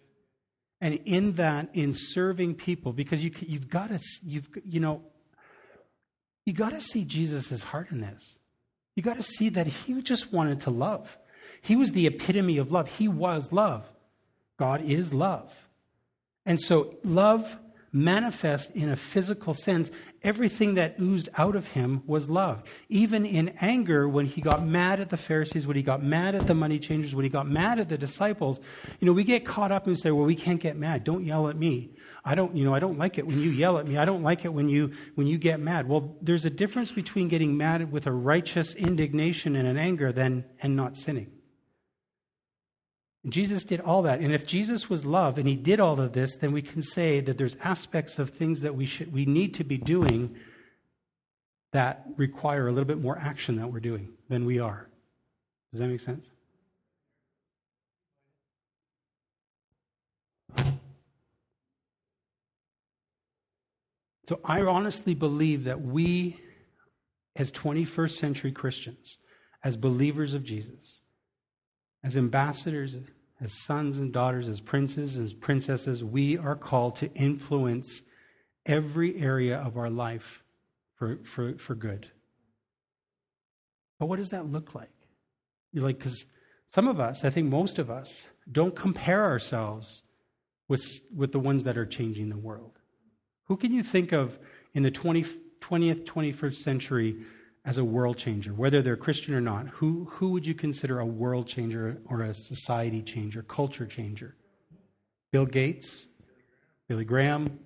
And 0.82 1.00
in 1.06 1.34
that, 1.34 1.70
in 1.74 1.94
serving 1.94 2.56
people, 2.56 2.94
because 2.94 3.24
you, 3.24 3.32
you've 3.42 3.70
got 3.70 3.90
to, 3.90 4.00
you've, 4.24 4.50
you 4.66 4.80
know, 4.80 5.04
you 6.48 6.54
got 6.54 6.72
to 6.72 6.82
see 6.82 7.06
Jesus' 7.06 7.62
heart 7.62 7.92
in 7.92 8.02
this. 8.02 8.38
You 8.96 9.04
got 9.04 9.18
to 9.18 9.24
see 9.24 9.50
that 9.50 9.68
he 9.68 10.02
just 10.02 10.34
wanted 10.34 10.62
to 10.62 10.72
love. 10.72 11.16
He 11.68 11.76
was 11.76 11.92
the 11.92 12.08
epitome 12.08 12.60
of 12.60 12.72
love. 12.72 12.88
He 12.88 13.10
was 13.10 13.52
love. 13.52 13.84
God 14.56 14.82
is 14.82 15.14
love. 15.14 15.52
And 16.46 16.62
so, 16.62 16.96
love 17.04 17.58
manifest 17.92 18.72
in 18.72 18.88
a 18.88 18.96
physical 18.96 19.54
sense. 19.54 19.92
Everything 20.24 20.76
that 20.76 20.96
oozed 20.98 21.28
out 21.38 21.58
of 21.58 21.68
him 21.68 22.04
was 22.08 22.30
love. 22.30 22.64
Even 22.88 23.26
in 23.26 23.50
anger, 23.60 24.08
when 24.08 24.28
he 24.28 24.40
got 24.40 24.66
mad 24.66 25.02
at 25.02 25.10
the 25.10 25.18
Pharisees, 25.18 25.68
when 25.68 25.76
he 25.76 25.84
got 25.84 26.02
mad 26.02 26.36
at 26.36 26.48
the 26.48 26.54
money 26.54 26.80
changers, 26.80 27.14
when 27.14 27.26
he 27.26 27.30
got 27.30 27.50
mad 27.50 27.80
at 27.80 27.90
the 27.90 27.98
disciples, 27.98 28.62
you 29.02 29.06
know, 29.06 29.12
we 29.12 29.26
get 29.26 29.46
caught 29.46 29.74
up 29.74 29.88
and 29.88 30.00
say, 30.00 30.10
well, 30.10 30.26
we 30.26 30.36
can't 30.36 30.62
get 30.62 30.78
mad. 30.78 31.04
Don't 31.04 31.26
yell 31.26 31.50
at 31.50 31.58
me. 31.58 31.92
I 32.24 32.34
don't, 32.34 32.56
you 32.56 32.64
know, 32.64 32.74
I 32.74 32.80
don't 32.80 32.98
like 32.98 33.18
it 33.18 33.28
when 33.28 33.42
you 33.42 33.50
yell 33.50 33.78
at 33.78 33.86
me. 33.86 33.98
I 33.98 34.06
don't 34.06 34.24
like 34.24 34.46
it 34.46 34.54
when 34.54 34.70
you 34.70 34.94
when 35.16 35.28
you 35.28 35.38
get 35.38 35.60
mad. 35.60 35.90
Well, 35.90 36.16
there's 36.22 36.46
a 36.46 36.50
difference 36.50 36.94
between 36.94 37.28
getting 37.28 37.58
mad 37.58 37.92
with 37.92 38.08
a 38.08 38.14
righteous 38.14 38.74
indignation 38.74 39.58
and 39.58 39.68
an 39.68 39.78
anger 39.78 40.14
than 40.14 40.46
and 40.62 40.74
not 40.74 40.96
sinning. 40.96 41.32
And 43.24 43.34
Jesus 43.34 43.64
did 43.64 43.82
all 43.82 44.04
that. 44.04 44.20
And 44.20 44.34
if 44.34 44.46
Jesus 44.46 44.90
was 44.90 45.06
love 45.06 45.38
and 45.38 45.48
he 45.48 45.56
did 45.56 45.80
all 45.80 46.00
of 46.00 46.14
this, 46.14 46.36
then 46.36 46.52
we 46.52 46.62
can 46.62 46.82
say 46.82 47.20
that 47.20 47.38
there's 47.38 47.56
aspects 47.58 48.20
of 48.20 48.30
things 48.30 48.62
that 48.62 48.76
we 48.76 48.86
should 48.86 49.12
we 49.12 49.26
need 49.26 49.54
to 49.56 49.64
be 49.64 49.78
doing 49.78 50.36
that 51.74 52.06
require 52.16 52.68
a 52.68 52.72
little 52.72 52.88
bit 52.88 53.02
more 53.02 53.18
action 53.18 53.58
that 53.58 53.72
we're 53.72 53.80
doing 53.80 54.10
than 54.30 54.46
we 54.46 54.60
are. 54.60 54.88
Does 55.72 55.82
that 55.82 55.88
make 55.88 56.02
sense? 56.02 56.30
So 64.28 64.42
I 64.44 64.62
honestly 64.62 65.14
believe 65.14 65.66
that 65.66 65.82
we, 65.82 66.40
as 67.36 67.52
21st 67.52 68.12
century 68.12 68.52
Christians, 68.52 69.18
as 69.64 69.78
believers 69.78 70.34
of 70.34 70.44
Jesus, 70.44 71.02
as 72.04 72.16
ambassadors 72.16 72.96
as 73.40 73.54
sons 73.66 73.98
and 73.98 74.12
daughters, 74.12 74.48
as 74.48 74.60
princes 74.60 75.16
and 75.16 75.42
princesses, 75.42 76.04
we 76.04 76.38
are 76.38 76.56
called 76.56 76.96
to 76.98 77.14
influence 77.14 78.02
every 78.66 79.20
area 79.22 79.58
of 79.58 79.78
our 79.78 79.90
life 79.90 80.44
for, 80.96 81.18
for, 81.24 81.54
for 81.58 81.76
good. 81.76 82.08
But 84.00 84.08
what 84.08 84.18
does 84.18 84.30
that 84.30 84.48
look 84.48 84.74
like? 84.74 84.90
You're 85.72 85.84
like, 85.84 86.00
because 86.00 86.26
some 86.70 86.88
of 86.88 87.00
us, 87.00 87.24
I 87.24 87.30
think 87.30 87.50
most 87.50 87.78
of 87.80 87.90
us, 87.90 88.26
don't 88.52 88.76
compare 88.76 89.24
ourselves 89.24 90.02
with, 90.68 90.84
with 91.16 91.32
the 91.32 91.40
ones 91.40 91.64
that 91.66 91.78
are 91.78 91.86
changing 91.86 92.30
the 92.30 92.38
world. 92.38 92.80
Who 93.46 93.58
can 93.58 93.72
you 93.72 93.84
think 93.84 94.12
of 94.12 94.38
in 94.74 94.84
the 94.84 94.92
20, 94.92 95.24
20th, 95.62 96.06
21st 96.06 96.56
century 96.56 97.18
as 97.68 97.78
a 97.78 97.84
world 97.84 98.18
changer, 98.18 98.54
whether 98.54 98.82
they're 98.82 98.96
Christian 98.96 99.34
or 99.34 99.42
not, 99.42 99.68
who, 99.68 100.08
who 100.10 100.30
would 100.30 100.48
you 100.48 100.54
consider 100.54 101.02
a 101.02 101.06
world 101.06 101.48
changer 101.48 102.02
or 102.06 102.22
a 102.22 102.34
society 102.34 103.02
changer, 103.04 103.44
culture 103.44 103.86
changer? 103.86 104.38
Bill 105.34 105.46
Gates, 105.46 106.08
Billy 106.88 107.04
Graham, 107.04 107.60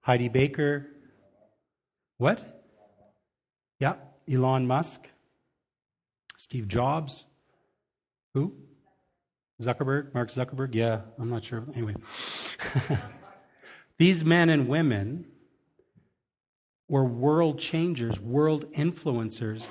Heidi 0.00 0.28
Baker. 0.30 0.86
What? 2.16 2.64
Yeah, 3.78 3.96
Elon 4.32 4.66
Musk, 4.66 5.06
Steve 6.38 6.66
Jobs. 6.66 7.26
Who? 8.32 8.54
Zuckerberg, 9.60 10.14
Mark 10.14 10.30
Zuckerberg? 10.30 10.74
Yeah, 10.74 11.02
I'm 11.18 11.28
not 11.28 11.44
sure. 11.44 11.64
Anyway. 11.74 11.96
These 13.98 14.24
men 14.24 14.48
and 14.48 14.68
women 14.68 15.26
were 16.88 17.04
world 17.04 17.58
changers, 17.58 18.20
world 18.20 18.70
influencers. 18.72 19.66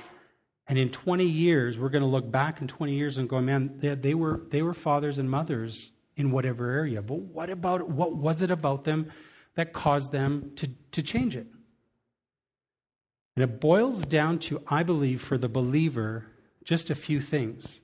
And 0.68 0.78
in 0.80 0.90
20 0.90 1.26
years, 1.26 1.78
we're 1.78 1.90
going 1.90 2.04
to 2.04 2.10
look 2.10 2.30
back 2.30 2.62
in 2.62 2.68
20 2.68 2.94
years 2.94 3.18
and 3.18 3.30
go, 3.30 3.40
man, 3.40 3.78
they, 3.78 3.96
they, 3.96 4.14
were, 4.14 4.42
they 4.50 4.62
were 4.62 4.74
fathers 4.74 5.18
and 5.18 5.30
mothers 5.30 5.92
in 6.18 6.32
whatever 6.32 6.72
area. 6.72 7.02
But 7.02 7.20
what 7.20 7.50
about 7.50 7.90
what 7.90 8.16
was 8.16 8.42
it 8.42 8.52
about 8.52 8.84
them 8.84 9.12
that 9.56 9.74
caused 9.74 10.12
them 10.12 10.52
to, 10.56 10.70
to 10.92 11.02
change 11.02 11.36
it? 11.36 11.48
And 13.36 13.44
it 13.44 13.60
boils 13.60 14.06
down 14.06 14.40
to, 14.40 14.62
I 14.68 14.84
believe, 14.84 15.22
for 15.22 15.38
the 15.38 15.50
believer, 15.50 16.28
just 16.64 16.90
a 16.90 16.96
few 16.96 17.20
things. 17.20 17.80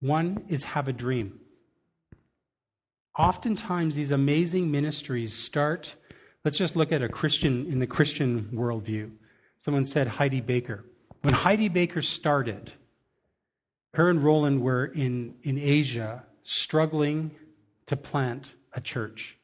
One 0.00 0.44
is 0.48 0.64
have 0.64 0.86
a 0.86 0.92
dream. 0.92 1.40
Oftentimes, 3.18 3.96
these 3.96 4.10
amazing 4.10 4.70
ministries 4.70 5.34
start 5.34 5.96
Let's 6.44 6.56
just 6.56 6.74
look 6.74 6.90
at 6.90 7.02
a 7.02 7.08
Christian 7.08 7.66
in 7.70 7.80
the 7.80 7.86
Christian 7.86 8.48
worldview. 8.54 9.10
Someone 9.64 9.84
said 9.84 10.06
Heidi 10.06 10.40
Baker. 10.40 10.84
When 11.20 11.34
Heidi 11.34 11.68
Baker 11.68 12.00
started, 12.00 12.72
her 13.94 14.08
and 14.08 14.24
Rolland 14.24 14.62
were 14.62 14.86
in, 14.86 15.34
in 15.42 15.58
Asia 15.58 16.24
struggling 16.42 17.32
to 17.86 17.96
plant 17.96 18.54
a 18.72 18.80
church. 18.80 19.36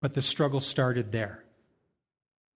But 0.00 0.14
the 0.14 0.22
struggle 0.22 0.60
started 0.60 1.12
there. 1.12 1.44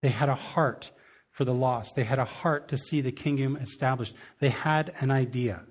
They 0.00 0.08
had 0.08 0.28
a 0.28 0.34
heart 0.34 0.90
for 1.30 1.44
the 1.44 1.54
lost, 1.54 1.94
they 1.96 2.04
had 2.04 2.18
a 2.18 2.26
heart 2.26 2.68
to 2.68 2.76
see 2.76 3.00
the 3.00 3.10
kingdom 3.10 3.56
established. 3.56 4.14
They 4.38 4.50
had 4.50 4.92
an 5.00 5.10
idea. 5.10 5.62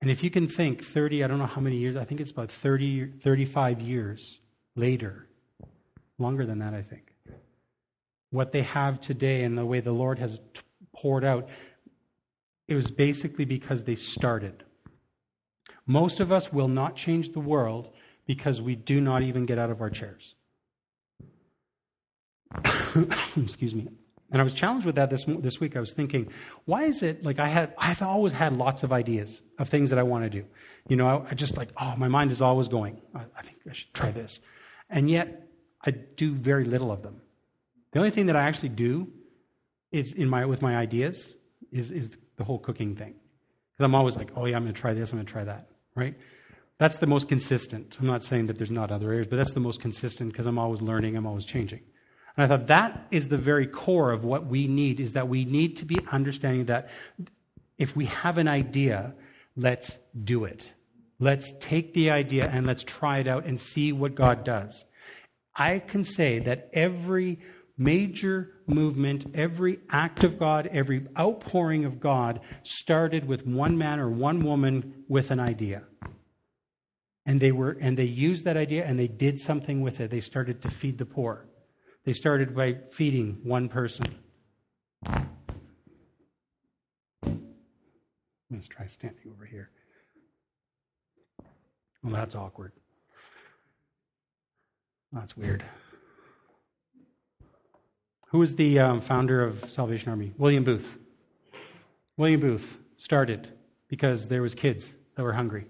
And 0.00 0.10
if 0.10 0.22
you 0.22 0.30
can 0.30 0.46
think 0.46 0.84
30, 0.84 1.24
I 1.24 1.26
don't 1.26 1.38
know 1.38 1.46
how 1.46 1.60
many 1.60 1.76
years, 1.76 1.96
I 1.96 2.04
think 2.04 2.20
it's 2.20 2.30
about 2.30 2.50
30, 2.50 3.18
35 3.20 3.80
years 3.80 4.38
later, 4.76 5.28
longer 6.18 6.46
than 6.46 6.58
that, 6.60 6.74
I 6.74 6.82
think. 6.82 7.14
What 8.30 8.52
they 8.52 8.62
have 8.62 9.00
today 9.00 9.44
and 9.44 9.56
the 9.56 9.66
way 9.66 9.80
the 9.80 9.92
Lord 9.92 10.18
has 10.18 10.40
poured 10.94 11.24
out, 11.24 11.48
it 12.68 12.74
was 12.74 12.90
basically 12.90 13.44
because 13.44 13.84
they 13.84 13.96
started. 13.96 14.64
Most 15.86 16.20
of 16.20 16.32
us 16.32 16.52
will 16.52 16.68
not 16.68 16.96
change 16.96 17.32
the 17.32 17.40
world 17.40 17.92
because 18.26 18.62
we 18.62 18.76
do 18.76 19.00
not 19.00 19.22
even 19.22 19.46
get 19.46 19.58
out 19.58 19.70
of 19.70 19.80
our 19.80 19.90
chairs. 19.90 20.34
Excuse 23.36 23.74
me. 23.74 23.88
And 24.30 24.40
I 24.40 24.44
was 24.44 24.54
challenged 24.54 24.86
with 24.86 24.94
that 24.94 25.10
this, 25.10 25.26
this 25.26 25.60
week. 25.60 25.76
I 25.76 25.80
was 25.80 25.92
thinking, 25.92 26.28
why 26.64 26.84
is 26.84 27.02
it 27.02 27.22
like 27.22 27.38
I 27.38 27.48
had, 27.48 27.74
I've 27.76 28.00
always 28.00 28.32
had 28.32 28.54
lots 28.54 28.82
of 28.82 28.92
ideas 28.92 29.42
of 29.58 29.68
things 29.68 29.90
that 29.90 29.98
I 29.98 30.02
want 30.02 30.24
to 30.24 30.30
do. 30.30 30.46
You 30.88 30.96
know, 30.96 31.06
I, 31.06 31.30
I 31.30 31.34
just 31.34 31.58
like, 31.58 31.68
oh, 31.78 31.94
my 31.98 32.08
mind 32.08 32.30
is 32.30 32.40
always 32.40 32.68
going. 32.68 33.02
I, 33.14 33.24
I 33.36 33.42
think 33.42 33.58
I 33.68 33.74
should 33.74 33.92
try 33.92 34.10
this. 34.10 34.40
And 34.92 35.10
yet, 35.10 35.48
I 35.84 35.90
do 35.90 36.34
very 36.34 36.64
little 36.64 36.92
of 36.92 37.02
them. 37.02 37.20
The 37.90 37.98
only 37.98 38.10
thing 38.10 38.26
that 38.26 38.36
I 38.36 38.42
actually 38.42 38.68
do 38.68 39.08
is 39.90 40.12
in 40.12 40.28
my, 40.28 40.44
with 40.44 40.62
my 40.62 40.76
ideas 40.76 41.36
is, 41.72 41.90
is 41.90 42.10
the 42.36 42.44
whole 42.44 42.58
cooking 42.58 42.94
thing. 42.94 43.14
Because 43.72 43.84
I'm 43.84 43.94
always 43.94 44.16
like, 44.16 44.30
oh, 44.36 44.44
yeah, 44.46 44.56
I'm 44.56 44.62
going 44.62 44.74
to 44.74 44.80
try 44.80 44.94
this, 44.94 45.10
I'm 45.10 45.18
going 45.18 45.26
to 45.26 45.32
try 45.32 45.44
that, 45.44 45.68
right? 45.94 46.14
That's 46.78 46.96
the 46.96 47.06
most 47.06 47.28
consistent. 47.28 47.96
I'm 47.98 48.06
not 48.06 48.22
saying 48.22 48.46
that 48.46 48.58
there's 48.58 48.70
not 48.70 48.90
other 48.90 49.10
areas, 49.10 49.26
but 49.28 49.36
that's 49.36 49.52
the 49.52 49.60
most 49.60 49.80
consistent 49.80 50.32
because 50.32 50.46
I'm 50.46 50.58
always 50.58 50.80
learning, 50.80 51.16
I'm 51.16 51.26
always 51.26 51.44
changing. 51.44 51.80
And 52.36 52.44
I 52.44 52.48
thought 52.48 52.66
that 52.68 53.06
is 53.10 53.28
the 53.28 53.36
very 53.36 53.66
core 53.66 54.10
of 54.10 54.24
what 54.24 54.46
we 54.46 54.66
need 54.66 55.00
is 55.00 55.14
that 55.14 55.28
we 55.28 55.44
need 55.44 55.76
to 55.78 55.84
be 55.84 55.98
understanding 56.10 56.66
that 56.66 56.90
if 57.78 57.94
we 57.94 58.06
have 58.06 58.38
an 58.38 58.48
idea, 58.48 59.14
let's 59.56 59.96
do 60.24 60.44
it. 60.44 60.70
Let's 61.22 61.54
take 61.60 61.94
the 61.94 62.10
idea 62.10 62.50
and 62.50 62.66
let's 62.66 62.82
try 62.82 63.18
it 63.18 63.28
out 63.28 63.46
and 63.46 63.60
see 63.60 63.92
what 63.92 64.16
God 64.16 64.42
does. 64.42 64.86
I 65.54 65.78
can 65.78 66.02
say 66.02 66.40
that 66.40 66.68
every 66.72 67.38
major 67.78 68.54
movement, 68.66 69.26
every 69.32 69.78
act 69.88 70.24
of 70.24 70.36
God, 70.36 70.66
every 70.72 71.06
outpouring 71.16 71.84
of 71.84 72.00
God 72.00 72.40
started 72.64 73.28
with 73.28 73.46
one 73.46 73.78
man 73.78 74.00
or 74.00 74.10
one 74.10 74.40
woman 74.40 75.04
with 75.08 75.30
an 75.30 75.38
idea. 75.38 75.84
And 77.24 77.38
they 77.38 77.52
were 77.52 77.78
and 77.80 77.96
they 77.96 78.02
used 78.02 78.44
that 78.46 78.56
idea 78.56 78.84
and 78.84 78.98
they 78.98 79.06
did 79.06 79.38
something 79.38 79.80
with 79.80 80.00
it. 80.00 80.10
They 80.10 80.20
started 80.20 80.60
to 80.62 80.70
feed 80.70 80.98
the 80.98 81.06
poor. 81.06 81.46
They 82.04 82.14
started 82.14 82.52
by 82.52 82.78
feeding 82.90 83.38
one 83.44 83.68
person. 83.68 84.06
Let's 88.50 88.66
try 88.66 88.88
standing 88.88 89.30
over 89.32 89.46
here. 89.46 89.70
Well, 92.02 92.12
that's 92.12 92.34
awkward. 92.34 92.72
That's 95.12 95.36
weird. 95.36 95.64
Who 98.28 98.38
was 98.38 98.54
the 98.54 98.80
um, 98.80 99.00
founder 99.00 99.44
of 99.44 99.70
Salvation 99.70 100.08
Army? 100.10 100.32
William 100.38 100.64
Booth. 100.64 100.96
William 102.16 102.40
Booth 102.40 102.78
started 102.96 103.48
because 103.88 104.28
there 104.28 104.40
was 104.40 104.54
kids 104.54 104.90
that 105.16 105.22
were 105.22 105.34
hungry, 105.34 105.66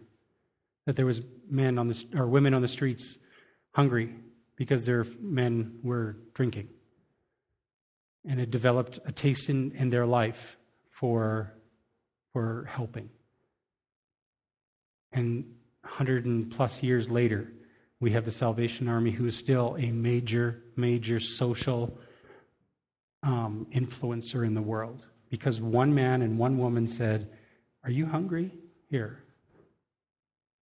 that 0.87 0.95
there 0.95 1.07
was 1.07 1.21
men 1.51 1.79
on 1.79 1.89
the 1.89 2.05
or 2.15 2.29
women 2.29 2.55
on 2.55 2.63
the 2.63 2.69
streets 2.69 3.19
hungry 3.73 4.15
because 4.57 4.87
their 4.87 5.05
men 5.21 5.79
were 5.83 6.17
drinking. 6.35 6.69
And 8.29 8.41
it 8.41 8.53
developed 8.53 9.01
a 9.05 9.11
taste 9.11 9.51
in, 9.51 9.73
in 9.73 9.91
their 9.91 10.07
life 10.07 10.57
for, 10.91 11.53
for 12.33 12.69
helping. 12.71 13.11
And 15.13 15.57
100 15.83 16.25
and 16.27 16.51
plus 16.51 16.83
years 16.83 17.11
later, 17.11 17.53
we 18.01 18.11
have 18.13 18.25
the 18.25 18.31
Salvation 18.31 18.89
Army, 18.89 19.11
who 19.11 19.27
is 19.27 19.37
still 19.37 19.77
a 19.79 19.91
major, 19.93 20.63
major 20.77 21.21
social 21.21 21.99
um, 23.23 23.67
influencer 23.73 24.45
in 24.45 24.55
the 24.55 24.63
world. 24.63 25.05
Because 25.31 25.61
one 25.61 25.95
man 25.95 26.23
and 26.23 26.39
one 26.39 26.59
woman 26.59 26.89
said, 26.89 27.31
Are 27.85 27.91
you 27.91 28.07
hungry? 28.07 28.53
Here. 28.91 29.23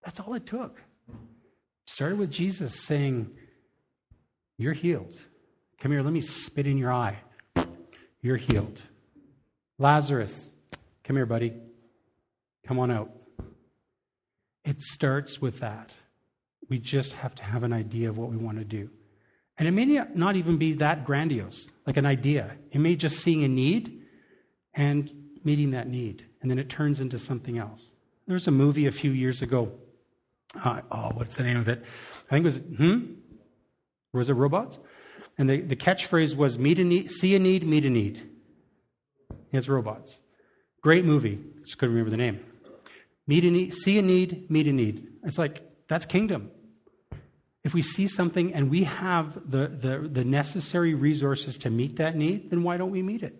That's 0.03 0.19
all 0.19 0.33
it 0.33 0.45
took. 0.45 0.81
Started 1.85 2.17
with 2.17 2.31
Jesus 2.31 2.79
saying, 2.85 3.29
you're 4.61 4.73
healed. 4.73 5.19
Come 5.79 5.91
here, 5.91 6.03
let 6.03 6.13
me 6.13 6.21
spit 6.21 6.67
in 6.67 6.77
your 6.77 6.93
eye. 6.93 7.17
You're 8.21 8.37
healed. 8.37 8.79
Lazarus, 9.79 10.51
come 11.03 11.15
here, 11.15 11.25
buddy. 11.25 11.53
Come 12.67 12.77
on 12.77 12.91
out. 12.91 13.09
It 14.63 14.81
starts 14.81 15.41
with 15.41 15.59
that. 15.59 15.91
We 16.69 16.79
just 16.79 17.13
have 17.13 17.35
to 17.35 17.43
have 17.43 17.63
an 17.63 17.73
idea 17.73 18.09
of 18.09 18.17
what 18.17 18.29
we 18.29 18.37
want 18.37 18.59
to 18.59 18.63
do. 18.63 18.89
And 19.57 19.67
it 19.67 19.71
may 19.71 19.85
not 20.15 20.35
even 20.35 20.57
be 20.57 20.73
that 20.73 21.05
grandiose, 21.05 21.67
like 21.85 21.97
an 21.97 22.05
idea. 22.05 22.55
It 22.71 22.79
may 22.79 22.95
just 22.95 23.19
seeing 23.19 23.43
a 23.43 23.47
need 23.47 24.01
and 24.73 25.11
meeting 25.43 25.71
that 25.71 25.87
need. 25.87 26.25
And 26.41 26.49
then 26.49 26.57
it 26.57 26.69
turns 26.69 26.99
into 26.99 27.19
something 27.19 27.57
else. 27.57 27.89
There 28.27 28.33
was 28.33 28.47
a 28.47 28.51
movie 28.51 28.87
a 28.87 28.91
few 28.91 29.11
years 29.11 29.41
ago. 29.41 29.71
Uh, 30.55 30.81
oh, 30.91 31.11
what's 31.13 31.35
the 31.35 31.43
name 31.43 31.57
of 31.57 31.67
it? 31.67 31.83
I 32.27 32.29
think 32.29 32.43
it 32.43 32.45
was, 32.45 32.57
hmm? 32.57 33.13
was 34.13 34.29
it 34.29 34.33
robots? 34.33 34.79
And 35.37 35.49
the, 35.49 35.61
the 35.61 35.75
catchphrase 35.75 36.35
was 36.35 36.57
meet 36.57 36.79
a 36.79 36.83
need, 36.83 37.11
see 37.11 37.35
a 37.35 37.39
need, 37.39 37.65
meet 37.65 37.85
a 37.85 37.89
need. 37.89 38.29
It's 39.51 39.67
robots. 39.67 40.17
Great 40.81 41.05
movie. 41.05 41.39
Just 41.63 41.77
couldn't 41.77 41.95
remember 41.95 42.11
the 42.11 42.17
name. 42.17 42.39
Meet 43.31 43.43
a 43.45 43.51
need, 43.51 43.73
see 43.73 43.97
a 43.97 44.01
need, 44.01 44.49
meet 44.49 44.67
a 44.67 44.73
need. 44.73 45.07
It's 45.23 45.37
like 45.37 45.61
that's 45.87 46.05
kingdom. 46.05 46.51
If 47.63 47.73
we 47.73 47.81
see 47.81 48.07
something 48.07 48.53
and 48.53 48.69
we 48.69 48.83
have 48.83 49.49
the, 49.49 49.67
the, 49.67 49.99
the 49.99 50.25
necessary 50.25 50.93
resources 50.95 51.57
to 51.59 51.69
meet 51.69 51.97
that 51.97 52.15
need, 52.15 52.49
then 52.49 52.63
why 52.63 52.77
don't 52.77 52.91
we 52.91 53.01
meet 53.01 53.23
it? 53.23 53.35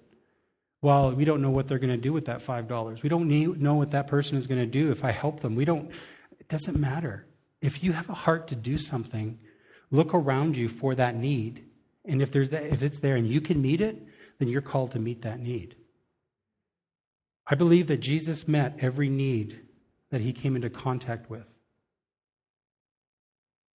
Well, 0.81 1.11
we 1.11 1.25
don't 1.25 1.41
know 1.41 1.49
what 1.49 1.67
they're 1.67 1.79
going 1.79 1.97
to 1.97 1.97
do 1.97 2.13
with 2.13 2.25
that 2.25 2.39
$5. 2.39 3.03
We 3.03 3.09
don't 3.09 3.27
need, 3.27 3.61
know 3.61 3.75
what 3.75 3.91
that 3.91 4.07
person 4.07 4.37
is 4.37 4.47
going 4.47 4.61
to 4.61 4.67
do 4.67 4.91
if 4.91 5.03
I 5.03 5.11
help 5.11 5.41
them. 5.41 5.55
We 5.55 5.65
don't, 5.65 5.91
it 6.39 6.47
doesn't 6.47 6.79
matter. 6.79 7.25
If 7.61 7.83
you 7.83 7.91
have 7.91 8.09
a 8.09 8.13
heart 8.13 8.47
to 8.49 8.55
do 8.55 8.77
something, 8.77 9.39
Look 9.91 10.13
around 10.13 10.55
you 10.55 10.69
for 10.69 10.95
that 10.95 11.15
need. 11.15 11.65
And 12.05 12.21
if, 12.21 12.31
there's 12.31 12.49
that, 12.51 12.63
if 12.63 12.81
it's 12.81 12.99
there 12.99 13.17
and 13.17 13.27
you 13.27 13.41
can 13.41 13.61
meet 13.61 13.81
it, 13.81 14.01
then 14.39 14.47
you're 14.47 14.61
called 14.61 14.91
to 14.91 14.99
meet 14.99 15.21
that 15.21 15.39
need. 15.39 15.75
I 17.45 17.55
believe 17.55 17.87
that 17.87 17.97
Jesus 17.97 18.47
met 18.47 18.77
every 18.79 19.09
need 19.09 19.59
that 20.11 20.21
he 20.21 20.33
came 20.33 20.55
into 20.55 20.69
contact 20.69 21.29
with. 21.29 21.45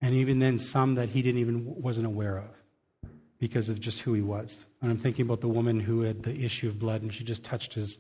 And 0.02 0.14
even 0.14 0.38
then, 0.38 0.58
some 0.58 0.96
that 0.96 1.08
he 1.08 1.22
didn't 1.22 1.40
even 1.40 1.64
wasn't 1.64 2.06
aware 2.06 2.36
of 2.36 2.50
because 3.38 3.68
of 3.68 3.80
just 3.80 4.00
who 4.00 4.12
he 4.12 4.20
was. 4.20 4.58
And 4.82 4.90
I'm 4.90 4.98
thinking 4.98 5.24
about 5.24 5.40
the 5.40 5.48
woman 5.48 5.80
who 5.80 6.02
had 6.02 6.22
the 6.22 6.44
issue 6.44 6.68
of 6.68 6.78
blood 6.78 7.02
and 7.02 7.12
she 7.12 7.24
just 7.24 7.42
touched 7.42 7.74
his, 7.74 7.98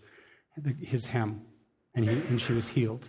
his 0.80 1.06
hem 1.06 1.42
and, 1.94 2.08
he, 2.08 2.14
and 2.14 2.40
she 2.40 2.52
was 2.52 2.68
healed. 2.68 3.08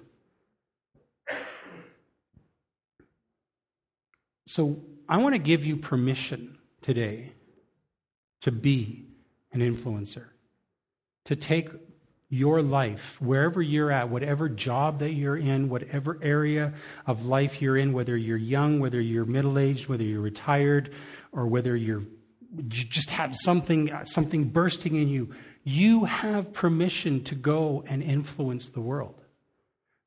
So 4.48 4.80
I 5.10 5.18
want 5.18 5.34
to 5.34 5.40
give 5.40 5.66
you 5.66 5.76
permission 5.76 6.58
today 6.82 7.34
to 8.42 8.52
be 8.52 9.08
an 9.52 9.62
influencer, 9.62 10.26
to 11.26 11.36
take 11.36 11.70
your 12.30 12.62
life, 12.62 13.18
wherever 13.22 13.62
you're 13.62 13.92
at, 13.92 14.10
whatever 14.10 14.50
job 14.50 15.00
that 15.00 15.12
you're 15.12 15.38
in, 15.38 15.70
whatever 15.70 16.18
area 16.22 16.74
of 17.06 17.26
life 17.26 17.62
you're 17.62 17.78
in, 17.78 17.94
whether 17.94 18.18
you're 18.18 18.38
young, 18.38 18.80
whether 18.80 19.00
you're 19.00 19.26
middle 19.26 19.60
aged, 19.60 19.88
whether 19.88 20.04
you're 20.04 20.22
retired, 20.22 20.94
or 21.32 21.48
whether 21.48 21.76
you're 21.76 22.04
you 22.58 22.86
just 22.86 23.10
have 23.10 23.36
something 23.36 23.92
something 24.06 24.46
bursting 24.46 24.96
in 24.96 25.08
you, 25.08 25.34
you 25.64 26.06
have 26.06 26.54
permission 26.54 27.24
to 27.26 27.36
go 27.36 27.84
and 27.88 28.02
influence 28.02 28.70
the 28.70 28.82
world. 28.82 29.22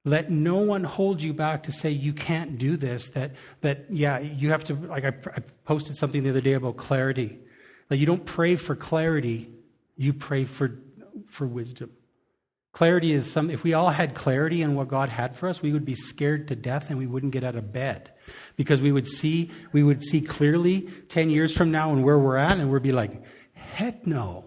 Let 0.04 0.31
no 0.31 0.57
one 0.57 0.85
hold 0.85 1.20
you 1.20 1.35
back 1.35 1.64
to 1.64 1.72
say 1.72 1.90
you 1.90 2.14
can't 2.14 2.59
do 2.59 2.76
this. 2.76 3.09
That, 3.09 3.33
that 3.61 3.87
yeah, 3.90 4.18
you 4.18 4.50
have 4.50 4.64
to, 4.64 4.74
like 4.74 5.04
I, 5.04 5.09
I 5.09 5.40
posted 5.64 5.96
something 5.96 6.22
the 6.22 6.31
other 6.31 6.40
day 6.40 6.54
about 6.54 6.78
clarity. 6.78 7.38
That 7.88 7.98
you 7.98 8.07
don't 8.07 8.24
pray 8.24 8.57
for 8.57 8.74
clarity, 8.74 9.50
you 9.96 10.14
pray 10.14 10.44
for, 10.44 10.78
for 11.28 11.46
wisdom. 11.46 11.90
Clarity 12.79 13.12
is 13.12 13.29
some, 13.29 13.51
if 13.51 13.64
we 13.64 13.75
all 13.75 13.91
had 13.91 14.14
clarity 14.14 14.62
in 14.62 14.77
what 14.77 14.87
God 14.87 15.09
had 15.09 15.35
for 15.35 15.49
us, 15.49 15.61
we 15.61 15.73
would 15.73 15.85
be 15.85 15.97
scared 15.97 16.47
to 16.47 16.55
death 16.55 16.91
and 16.91 16.97
we 16.97 17.09
wouldn't 17.09 17.33
get 17.33 17.43
out 17.43 17.57
of 17.57 17.73
bed. 17.73 18.12
Because 18.55 18.81
we 18.81 18.93
would 18.93 19.09
see, 19.09 19.51
we 19.73 19.83
would 19.83 20.01
see 20.01 20.21
clearly 20.21 20.83
10 21.09 21.29
years 21.29 21.53
from 21.53 21.73
now 21.73 21.91
and 21.91 22.05
where 22.05 22.21
we're 22.21 22.37
at 22.37 22.57
and 22.57 22.71
we'd 22.71 22.85
be 22.85 22.93
like, 22.93 23.21
heck 23.53 24.07
no. 24.07 24.45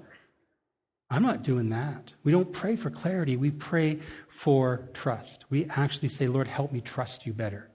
I'm 1.10 1.24
not 1.24 1.44
doing 1.44 1.72
that. 1.72 2.14
We 2.24 2.32
don't 2.32 2.54
pray 2.54 2.78
for 2.78 2.90
clarity. 2.90 3.36
We 3.36 3.52
pray 3.52 4.00
for 4.30 4.90
trust. 4.94 5.44
We 5.50 5.66
actually 5.66 6.08
say, 6.08 6.28
Lord, 6.28 6.48
help 6.48 6.72
me 6.72 6.80
trust 6.80 7.26
you 7.26 7.34
better. 7.34 7.70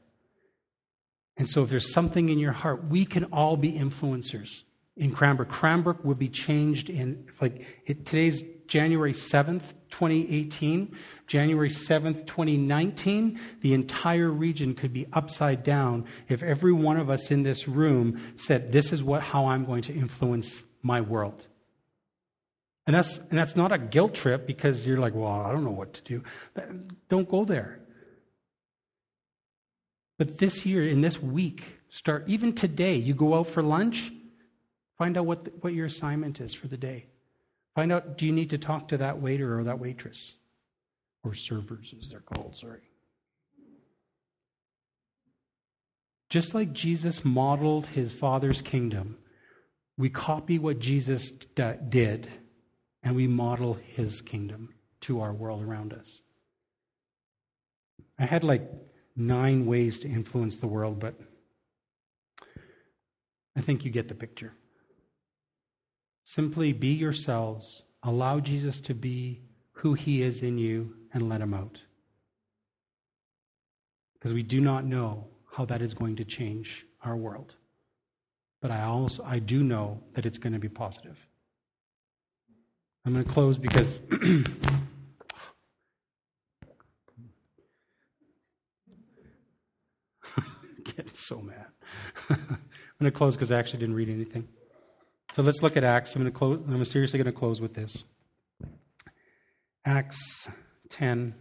And 1.37 1.47
so 1.47 1.65
if 1.65 1.69
there's 1.69 1.93
something 1.93 2.31
in 2.31 2.39
your 2.39 2.53
heart, 2.53 2.83
we 2.87 3.05
can 3.05 3.25
all 3.25 3.59
be 3.59 3.73
influencers 3.73 4.63
in 4.97 5.13
Cranbrook. 5.13 5.51
Cranbrook 5.51 6.03
will 6.03 6.15
be 6.15 6.31
changed 6.31 6.89
in, 6.89 7.27
like, 7.43 7.67
it, 7.85 8.07
today's 8.07 8.43
January 8.67 9.13
7th, 9.13 9.75
2018, 9.91 10.95
January 11.27 11.71
7th, 11.71 12.27
2019, 12.27 13.39
the 13.61 13.75
entire 13.75 14.31
region 14.31 14.75
could 14.75 14.93
be 14.93 15.07
upside 15.13 15.63
down 15.63 16.05
if 16.29 16.43
every 16.43 16.73
one 16.73 16.97
of 16.97 17.11
us 17.11 17.31
in 17.31 17.43
this 17.43 17.67
room 17.67 18.33
said, 18.37 18.73
This 18.73 18.93
is 18.93 19.03
what, 19.03 19.23
how 19.23 19.47
I'm 19.47 19.65
going 19.65 19.83
to 19.83 19.95
influence 19.95 20.65
my 20.83 21.01
world. 21.01 21.47
And 22.87 22.95
that's, 22.95 23.19
and 23.19 23.33
that's 23.33 23.57
not 23.57 23.73
a 23.73 23.79
guilt 23.79 24.15
trip 24.15 24.47
because 24.47 24.87
you're 24.87 24.97
like, 24.97 25.15
well, 25.15 25.29
I 25.29 25.51
don't 25.51 25.65
know 25.65 25.71
what 25.71 25.95
to 25.95 26.03
do. 26.03 26.23
Don't 27.09 27.29
go 27.29 27.45
there. 27.45 27.81
But 30.19 30.39
this 30.39 30.65
year, 30.65 30.87
in 30.87 31.01
this 31.01 31.21
week, 31.21 31.79
start, 31.89 32.25
even 32.29 32.55
today, 32.55 32.95
you 32.95 33.13
go 33.13 33.35
out 33.35 33.49
for 33.49 33.63
lunch, 33.63 34.13
find 34.97 35.19
out 35.19 35.27
what, 35.27 35.45
the, 35.45 35.51
what 35.61 35.75
your 35.75 35.87
assignment 35.87 36.41
is 36.41 36.55
for 36.55 36.69
the 36.69 36.77
day. 36.77 37.07
Find 37.77 37.93
out, 37.93 38.17
do 38.17 38.25
you 38.25 38.33
need 38.33 38.49
to 38.51 38.59
talk 38.59 38.89
to 38.89 38.97
that 38.97 39.21
waiter 39.21 39.59
or 39.59 39.65
that 39.65 39.79
waitress? 39.79 40.37
Or 41.23 41.35
servers, 41.35 41.95
as 42.01 42.09
they're 42.09 42.21
called, 42.21 42.57
sorry. 42.57 42.81
Just 46.31 46.55
like 46.55 46.73
Jesus 46.73 47.23
modeled 47.23 47.89
his 47.89 48.13
Father's 48.13 48.63
kingdom, 48.63 49.19
we 49.99 50.09
copy 50.09 50.59
what 50.59 50.79
Jesus 50.79 51.31
d- 51.31 51.75
did 51.87 52.33
and 53.03 53.15
we 53.15 53.27
model 53.27 53.75
his 53.75 54.23
kingdom 54.23 54.75
to 55.03 55.21
our 55.21 55.35
world 55.35 55.63
around 55.63 55.93
us. 55.93 56.23
I 58.19 58.25
had 58.25 58.43
like 58.43 58.67
nine 59.15 59.67
ways 59.67 59.99
to 60.01 60.09
influence 60.09 60.57
the 60.57 60.67
world, 60.67 60.99
but 60.99 61.21
I 63.55 63.61
think 63.61 63.85
you 63.85 63.91
get 63.91 64.09
the 64.09 64.15
picture. 64.15 64.55
Simply 66.29 66.73
be 66.73 66.89
yourselves, 66.89 67.85
allow 68.03 68.41
Jesus 68.41 68.81
to 68.81 68.95
be 68.95 69.43
who 69.71 69.95
he 69.95 70.23
is 70.23 70.43
in 70.43 70.59
you, 70.59 70.93
and 71.15 71.29
let 71.29 71.41
him 71.41 71.55
out. 71.55 71.81
Because 74.15 74.35
we 74.35 74.43
do 74.43 74.61
not 74.61 74.85
know 74.85 75.29
how 75.53 75.65
that 75.67 75.83
is 75.83 75.95
going 75.95 76.17
to 76.17 76.25
change 76.25 76.85
our 77.05 77.15
world. 77.17 77.55
But 78.61 78.73
I 78.73 78.83
also 78.83 79.23
I 79.23 79.39
do 79.39 79.63
know 79.63 80.03
that 80.15 80.27
it's 80.27 80.37
going 80.37 80.53
to 80.53 80.59
be 80.59 80.69
positive. 80.69 81.17
I'm 83.05 83.13
going 83.13 83.25
to 83.25 83.31
close 83.31 83.57
because 83.57 83.99
getting 90.83 91.15
so 91.15 91.41
mad. 91.41 91.67
I'm 92.31 92.59
going 92.99 93.13
to 93.13 93.17
close 93.17 93.37
because 93.37 93.53
I 93.53 93.61
actually 93.61 93.79
didn't 93.79 93.95
read 93.95 94.09
anything. 94.09 94.49
So 95.37 95.43
let's 95.43 95.63
look 95.63 95.77
at 95.77 95.85
Acts. 95.85 96.17
I'm 96.17 96.23
going 96.23 96.33
to 96.33 96.39
close. 96.39 96.59
I'm 96.67 96.83
seriously 96.87 97.19
going 97.19 97.31
to 97.31 97.39
close 97.39 97.61
with 97.61 97.75
this. 97.75 98.05
Acts 99.85 100.49
10. 100.89 101.35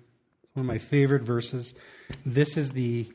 It's 0.43 0.53
one 0.53 0.65
of 0.65 0.67
my 0.67 0.79
favorite 0.79 1.21
verses. 1.21 1.73
This 2.25 2.57
is 2.57 2.73
the 2.73 3.09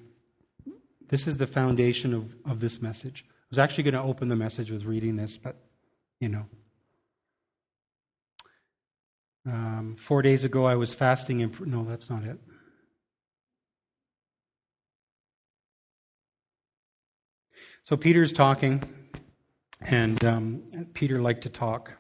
this 1.11 1.27
is 1.27 1.37
the 1.37 1.47
foundation 1.47 2.14
of, 2.14 2.35
of 2.47 2.61
this 2.61 2.81
message. 2.81 3.27
I 3.29 3.33
was 3.51 3.59
actually 3.59 3.85
going 3.85 4.03
to 4.03 4.09
open 4.09 4.29
the 4.29 4.37
message 4.37 4.71
with 4.71 4.85
reading 4.85 5.16
this, 5.16 5.37
but 5.37 5.57
you 6.19 6.31
know. 6.31 6.47
Um, 9.45 9.97
four 10.01 10.23
days 10.23 10.45
ago, 10.45 10.64
I 10.64 10.77
was 10.77 10.95
fasting. 10.95 11.40
In, 11.40 11.55
no, 11.66 11.85
that's 11.85 12.09
not 12.09 12.25
it. 12.25 12.38
So 17.83 17.99
Peter's 17.99 18.33
talking, 18.33 18.83
and 19.83 20.25
um, 20.25 20.62
Peter 20.95 21.21
liked 21.21 21.43
to 21.43 21.49
talk. 21.49 21.95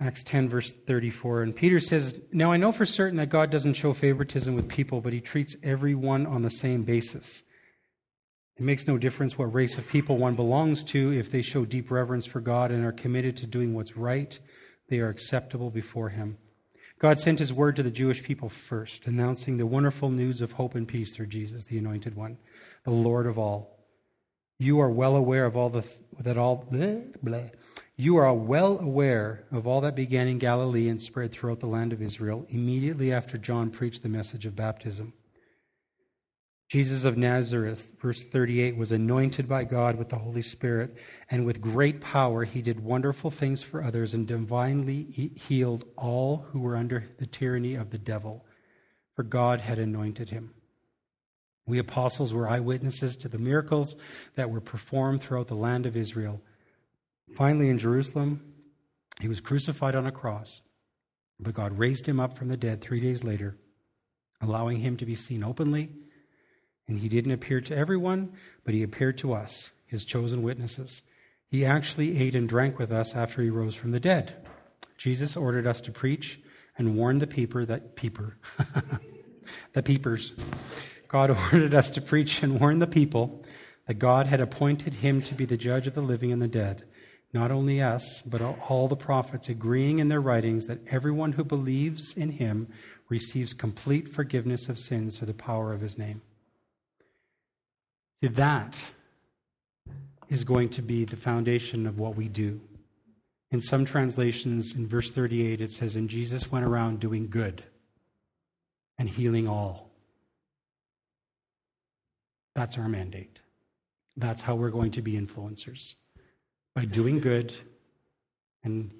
Acts 0.00 0.22
10, 0.24 0.48
verse 0.48 0.72
34. 0.72 1.42
And 1.42 1.56
Peter 1.56 1.80
says, 1.80 2.14
Now 2.32 2.52
I 2.52 2.56
know 2.56 2.72
for 2.72 2.84
certain 2.84 3.16
that 3.16 3.28
God 3.28 3.50
doesn't 3.50 3.74
show 3.74 3.92
favoritism 3.92 4.54
with 4.54 4.68
people, 4.68 5.00
but 5.00 5.12
he 5.12 5.20
treats 5.20 5.56
everyone 5.62 6.26
on 6.26 6.42
the 6.42 6.50
same 6.50 6.82
basis. 6.82 7.42
It 8.56 8.62
makes 8.62 8.86
no 8.86 8.98
difference 8.98 9.38
what 9.38 9.54
race 9.54 9.78
of 9.78 9.88
people 9.88 10.16
one 10.16 10.34
belongs 10.34 10.84
to 10.84 11.12
if 11.12 11.30
they 11.30 11.42
show 11.42 11.64
deep 11.64 11.90
reverence 11.90 12.26
for 12.26 12.40
God 12.40 12.70
and 12.70 12.84
are 12.84 12.92
committed 12.92 13.36
to 13.38 13.46
doing 13.46 13.74
what's 13.74 13.96
right 13.96 14.38
they 14.88 15.00
are 15.00 15.08
acceptable 15.08 15.70
before 15.70 16.10
him. 16.10 16.38
God 16.98 17.18
sent 17.18 17.38
his 17.38 17.52
word 17.52 17.76
to 17.76 17.82
the 17.82 17.90
Jewish 17.90 18.22
people 18.22 18.48
first, 18.48 19.06
announcing 19.06 19.56
the 19.56 19.66
wonderful 19.66 20.10
news 20.10 20.40
of 20.40 20.52
hope 20.52 20.74
and 20.74 20.86
peace 20.86 21.14
through 21.14 21.26
Jesus, 21.26 21.64
the 21.64 21.78
anointed 21.78 22.14
one, 22.14 22.38
the 22.84 22.90
Lord 22.90 23.26
of 23.26 23.38
all. 23.38 23.73
You 24.58 24.80
are 24.80 24.90
well 24.90 25.16
aware 25.16 25.46
of 25.46 25.56
all 25.56 25.68
the 25.68 25.84
that 26.20 26.38
all 26.38 26.66
bleh, 26.70 27.16
bleh. 27.18 27.50
You 27.96 28.16
are 28.16 28.32
well 28.34 28.78
aware 28.78 29.44
of 29.52 29.66
all 29.66 29.80
that 29.82 29.94
began 29.94 30.26
in 30.26 30.38
Galilee 30.38 30.88
and 30.88 31.00
spread 31.00 31.32
throughout 31.32 31.60
the 31.60 31.66
land 31.66 31.92
of 31.92 32.02
Israel 32.02 32.44
immediately 32.48 33.12
after 33.12 33.38
John 33.38 33.70
preached 33.70 34.02
the 34.02 34.08
message 34.08 34.46
of 34.46 34.56
baptism. 34.56 35.12
Jesus 36.68 37.04
of 37.04 37.16
Nazareth, 37.16 37.90
verse 38.00 38.24
38, 38.24 38.76
was 38.76 38.90
anointed 38.90 39.48
by 39.48 39.62
God 39.62 39.96
with 39.96 40.08
the 40.08 40.18
Holy 40.18 40.42
Spirit, 40.42 40.96
and 41.30 41.44
with 41.44 41.60
great 41.60 42.00
power 42.00 42.44
he 42.44 42.62
did 42.62 42.82
wonderful 42.82 43.30
things 43.30 43.62
for 43.62 43.82
others 43.82 44.12
and 44.12 44.26
divinely 44.26 45.04
healed 45.04 45.84
all 45.96 46.46
who 46.50 46.58
were 46.58 46.76
under 46.76 47.10
the 47.18 47.26
tyranny 47.26 47.74
of 47.74 47.90
the 47.90 47.98
devil, 47.98 48.44
for 49.14 49.22
God 49.22 49.60
had 49.60 49.78
anointed 49.78 50.30
him. 50.30 50.54
We 51.66 51.78
apostles 51.78 52.32
were 52.32 52.48
eyewitnesses 52.48 53.16
to 53.16 53.28
the 53.28 53.38
miracles 53.38 53.96
that 54.34 54.50
were 54.50 54.60
performed 54.60 55.22
throughout 55.22 55.48
the 55.48 55.54
land 55.54 55.86
of 55.86 55.96
Israel. 55.96 56.40
Finally, 57.34 57.70
in 57.70 57.78
Jerusalem, 57.78 58.54
he 59.20 59.28
was 59.28 59.40
crucified 59.40 59.94
on 59.94 60.06
a 60.06 60.12
cross, 60.12 60.60
but 61.40 61.54
God 61.54 61.78
raised 61.78 62.06
him 62.06 62.20
up 62.20 62.36
from 62.36 62.48
the 62.48 62.56
dead 62.56 62.80
three 62.80 63.00
days 63.00 63.24
later, 63.24 63.56
allowing 64.40 64.80
him 64.80 64.96
to 64.98 65.06
be 65.06 65.14
seen 65.14 65.42
openly 65.42 65.90
and 66.86 66.98
he 66.98 67.08
didn't 67.08 67.32
appear 67.32 67.60
to 67.62 67.76
everyone, 67.76 68.32
but 68.64 68.74
he 68.74 68.82
appeared 68.82 69.18
to 69.18 69.32
us, 69.32 69.70
his 69.86 70.04
chosen 70.04 70.42
witnesses. 70.42 71.02
He 71.48 71.64
actually 71.64 72.20
ate 72.20 72.34
and 72.34 72.48
drank 72.48 72.78
with 72.78 72.92
us 72.92 73.14
after 73.14 73.42
he 73.42 73.50
rose 73.50 73.74
from 73.74 73.92
the 73.92 74.00
dead. 74.00 74.34
Jesus 74.98 75.36
ordered 75.36 75.66
us 75.66 75.80
to 75.82 75.92
preach 75.92 76.40
and 76.76 76.96
warn 76.96 77.18
the 77.18 77.26
peeper 77.26 77.64
that 77.64 77.96
peeper, 77.96 78.36
the 79.72 79.82
peepers. 79.82 80.32
God 81.14 81.30
ordered 81.52 81.74
us 81.74 81.90
to 81.90 82.00
preach 82.00 82.42
and 82.42 82.58
warn 82.58 82.80
the 82.80 82.88
people 82.88 83.44
that 83.86 84.00
God 84.00 84.26
had 84.26 84.40
appointed 84.40 84.94
him 84.94 85.22
to 85.22 85.34
be 85.36 85.44
the 85.44 85.56
judge 85.56 85.86
of 85.86 85.94
the 85.94 86.00
living 86.00 86.32
and 86.32 86.42
the 86.42 86.48
dead. 86.48 86.82
Not 87.32 87.52
only 87.52 87.80
us, 87.80 88.20
but 88.26 88.42
all 88.42 88.88
the 88.88 88.96
prophets 88.96 89.48
agreeing 89.48 90.00
in 90.00 90.08
their 90.08 90.20
writings 90.20 90.66
that 90.66 90.80
everyone 90.90 91.30
who 91.30 91.44
believes 91.44 92.14
in 92.14 92.30
him 92.30 92.66
receives 93.08 93.54
complete 93.54 94.08
forgiveness 94.08 94.68
of 94.68 94.76
sins 94.76 95.16
through 95.16 95.28
the 95.28 95.34
power 95.34 95.72
of 95.72 95.80
his 95.80 95.96
name. 95.96 96.20
That 98.20 98.76
is 100.28 100.42
going 100.42 100.70
to 100.70 100.82
be 100.82 101.04
the 101.04 101.14
foundation 101.14 101.86
of 101.86 101.96
what 101.96 102.16
we 102.16 102.26
do. 102.26 102.60
In 103.52 103.62
some 103.62 103.84
translations, 103.84 104.74
in 104.74 104.88
verse 104.88 105.12
38, 105.12 105.60
it 105.60 105.70
says, 105.70 105.94
And 105.94 106.10
Jesus 106.10 106.50
went 106.50 106.66
around 106.66 106.98
doing 106.98 107.28
good 107.28 107.62
and 108.98 109.08
healing 109.08 109.46
all. 109.46 109.93
That's 112.54 112.78
our 112.78 112.88
mandate. 112.88 113.40
That's 114.16 114.40
how 114.40 114.54
we're 114.54 114.70
going 114.70 114.92
to 114.92 115.02
be 115.02 115.12
influencers 115.14 115.94
by 116.74 116.84
doing 116.84 117.20
good 117.20 117.54
and 118.62 118.90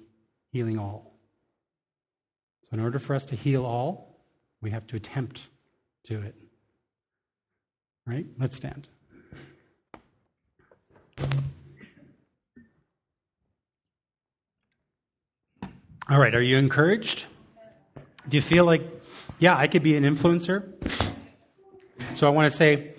healing 0.51 0.77
all. 0.77 1.13
So, 2.63 2.69
in 2.73 2.79
order 2.79 2.99
for 2.99 3.15
us 3.15 3.25
to 3.25 3.35
heal 3.35 3.65
all, 3.65 4.19
we 4.61 4.71
have 4.71 4.87
to 4.87 4.95
attempt 4.95 5.41
to 6.07 6.21
it. 6.21 6.35
Right? 8.05 8.25
Let's 8.37 8.55
stand. 8.55 8.87
All 16.07 16.19
right, 16.19 16.35
are 16.35 16.41
you 16.41 16.57
encouraged? 16.57 17.25
Do 18.29 18.37
you 18.37 18.41
feel 18.41 18.65
like, 18.65 18.83
yeah, 19.39 19.57
I 19.57 19.67
could 19.67 19.81
be 19.81 19.95
an 19.95 20.03
influencer? 20.03 20.71
So 22.13 22.27
I 22.27 22.29
want 22.29 22.51
to 22.51 22.55
say, 22.55 22.94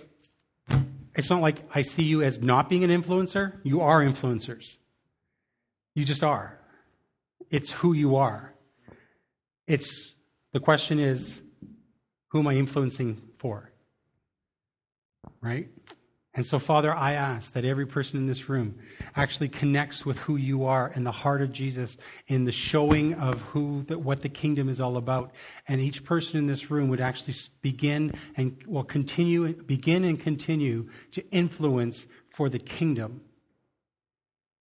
it's 1.16 1.30
not 1.30 1.40
like 1.40 1.62
I 1.74 1.82
see 1.82 2.02
you 2.02 2.22
as 2.22 2.40
not 2.40 2.68
being 2.68 2.84
an 2.84 2.90
influencer. 2.90 3.58
You 3.62 3.80
are 3.80 4.00
influencers. 4.02 4.76
You 5.94 6.04
just 6.04 6.22
are. 6.22 6.58
It's 7.50 7.72
who 7.72 7.94
you 7.94 8.16
are. 8.16 8.54
It's 9.66 10.14
the 10.52 10.60
question 10.60 11.00
is, 11.00 11.40
who 12.28 12.40
am 12.40 12.46
I 12.46 12.54
influencing 12.54 13.22
for? 13.38 13.72
Right? 15.40 15.70
And 16.36 16.46
so, 16.46 16.58
Father, 16.58 16.94
I 16.94 17.14
ask 17.14 17.54
that 17.54 17.64
every 17.64 17.86
person 17.86 18.18
in 18.18 18.26
this 18.26 18.46
room 18.46 18.78
actually 19.16 19.48
connects 19.48 20.04
with 20.04 20.18
who 20.18 20.36
you 20.36 20.64
are 20.66 20.92
in 20.94 21.02
the 21.02 21.10
heart 21.10 21.40
of 21.40 21.50
Jesus, 21.50 21.96
in 22.28 22.44
the 22.44 22.52
showing 22.52 23.14
of 23.14 23.40
who, 23.40 23.84
the, 23.84 23.98
what 23.98 24.20
the 24.20 24.28
kingdom 24.28 24.68
is 24.68 24.78
all 24.78 24.98
about. 24.98 25.32
And 25.66 25.80
each 25.80 26.04
person 26.04 26.36
in 26.36 26.46
this 26.46 26.70
room 26.70 26.90
would 26.90 27.00
actually 27.00 27.36
begin 27.62 28.12
and 28.36 28.62
will 28.66 28.84
continue, 28.84 29.54
begin 29.54 30.04
and 30.04 30.20
continue 30.20 30.90
to 31.12 31.26
influence 31.30 32.06
for 32.28 32.50
the 32.50 32.58
kingdom. 32.58 33.22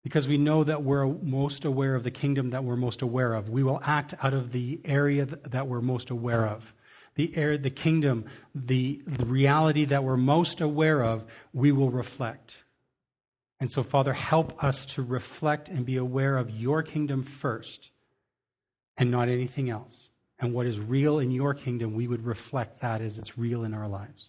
because 0.06 0.28
we 0.28 0.38
know 0.38 0.62
that 0.62 0.84
we're 0.84 1.04
most 1.04 1.64
aware 1.64 1.96
of 1.96 2.04
the 2.04 2.12
kingdom 2.12 2.50
that 2.50 2.62
we're 2.62 2.76
most 2.76 3.02
aware 3.02 3.34
of. 3.34 3.48
We 3.48 3.64
will 3.64 3.80
act 3.82 4.14
out 4.22 4.34
of 4.34 4.52
the 4.52 4.80
area 4.84 5.26
that 5.26 5.66
we're 5.66 5.80
most 5.80 6.10
aware 6.10 6.46
of. 6.46 6.72
The 7.16 7.36
air, 7.36 7.58
the 7.58 7.70
kingdom, 7.70 8.26
the, 8.54 9.02
the 9.06 9.26
reality 9.26 9.84
that 9.86 10.04
we're 10.04 10.16
most 10.16 10.60
aware 10.60 11.02
of, 11.02 11.24
we 11.52 11.72
will 11.72 11.90
reflect. 11.90 12.58
And 13.58 13.72
so, 13.72 13.82
Father, 13.82 14.12
help 14.12 14.62
us 14.62 14.84
to 14.86 15.02
reflect 15.02 15.68
and 15.68 15.86
be 15.86 15.96
aware 15.96 16.36
of 16.36 16.50
your 16.50 16.82
kingdom 16.82 17.22
first 17.22 17.90
and 18.98 19.10
not 19.10 19.28
anything 19.28 19.70
else. 19.70 20.10
And 20.38 20.52
what 20.52 20.66
is 20.66 20.78
real 20.78 21.18
in 21.18 21.30
your 21.30 21.54
kingdom, 21.54 21.94
we 21.94 22.06
would 22.06 22.24
reflect 22.24 22.80
that 22.82 23.00
as 23.00 23.16
it's 23.16 23.38
real 23.38 23.64
in 23.64 23.72
our 23.72 23.88
lives. 23.88 24.28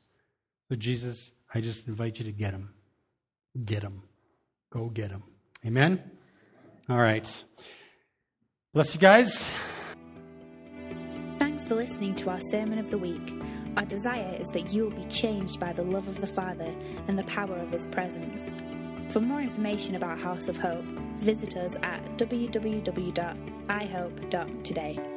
So, 0.70 0.76
Jesus, 0.76 1.32
I 1.54 1.60
just 1.60 1.88
invite 1.88 2.18
you 2.18 2.26
to 2.26 2.32
get 2.32 2.52
him. 2.52 2.74
Get 3.66 3.84
him. 3.84 4.04
Go 4.70 4.88
get 4.88 5.12
him. 5.12 5.24
Amen? 5.66 6.02
All 6.90 6.98
right. 6.98 7.44
Bless 8.74 8.94
you 8.94 9.00
guys. 9.00 9.50
For 11.68 11.76
listening 11.76 12.16
to 12.16 12.30
our 12.30 12.40
Sermon 12.50 12.80
of 12.80 12.90
the 12.92 12.98
Week. 12.98 13.34
Our 13.76 13.84
desire 13.84 14.38
is 14.40 14.48
that 14.50 14.72
you 14.72 14.84
will 14.84 14.96
be 14.96 15.04
changed 15.10 15.60
by 15.60 15.74
the 15.74 15.84
love 15.84 16.08
of 16.08 16.22
the 16.22 16.28
Father 16.28 16.74
and 17.10 17.20
the 17.20 17.26
power 17.26 17.58
of 17.58 17.74
His 17.74 17.86
presence. 17.88 18.46
For 19.12 19.20
more 19.20 19.42
information 19.42 19.96
about 19.96 20.18
House 20.18 20.48
of 20.48 20.56
Hope, 20.56 20.86
visit 21.20 21.58
us 21.58 21.76
at 21.84 22.02
www.ihope.today. 22.18 25.17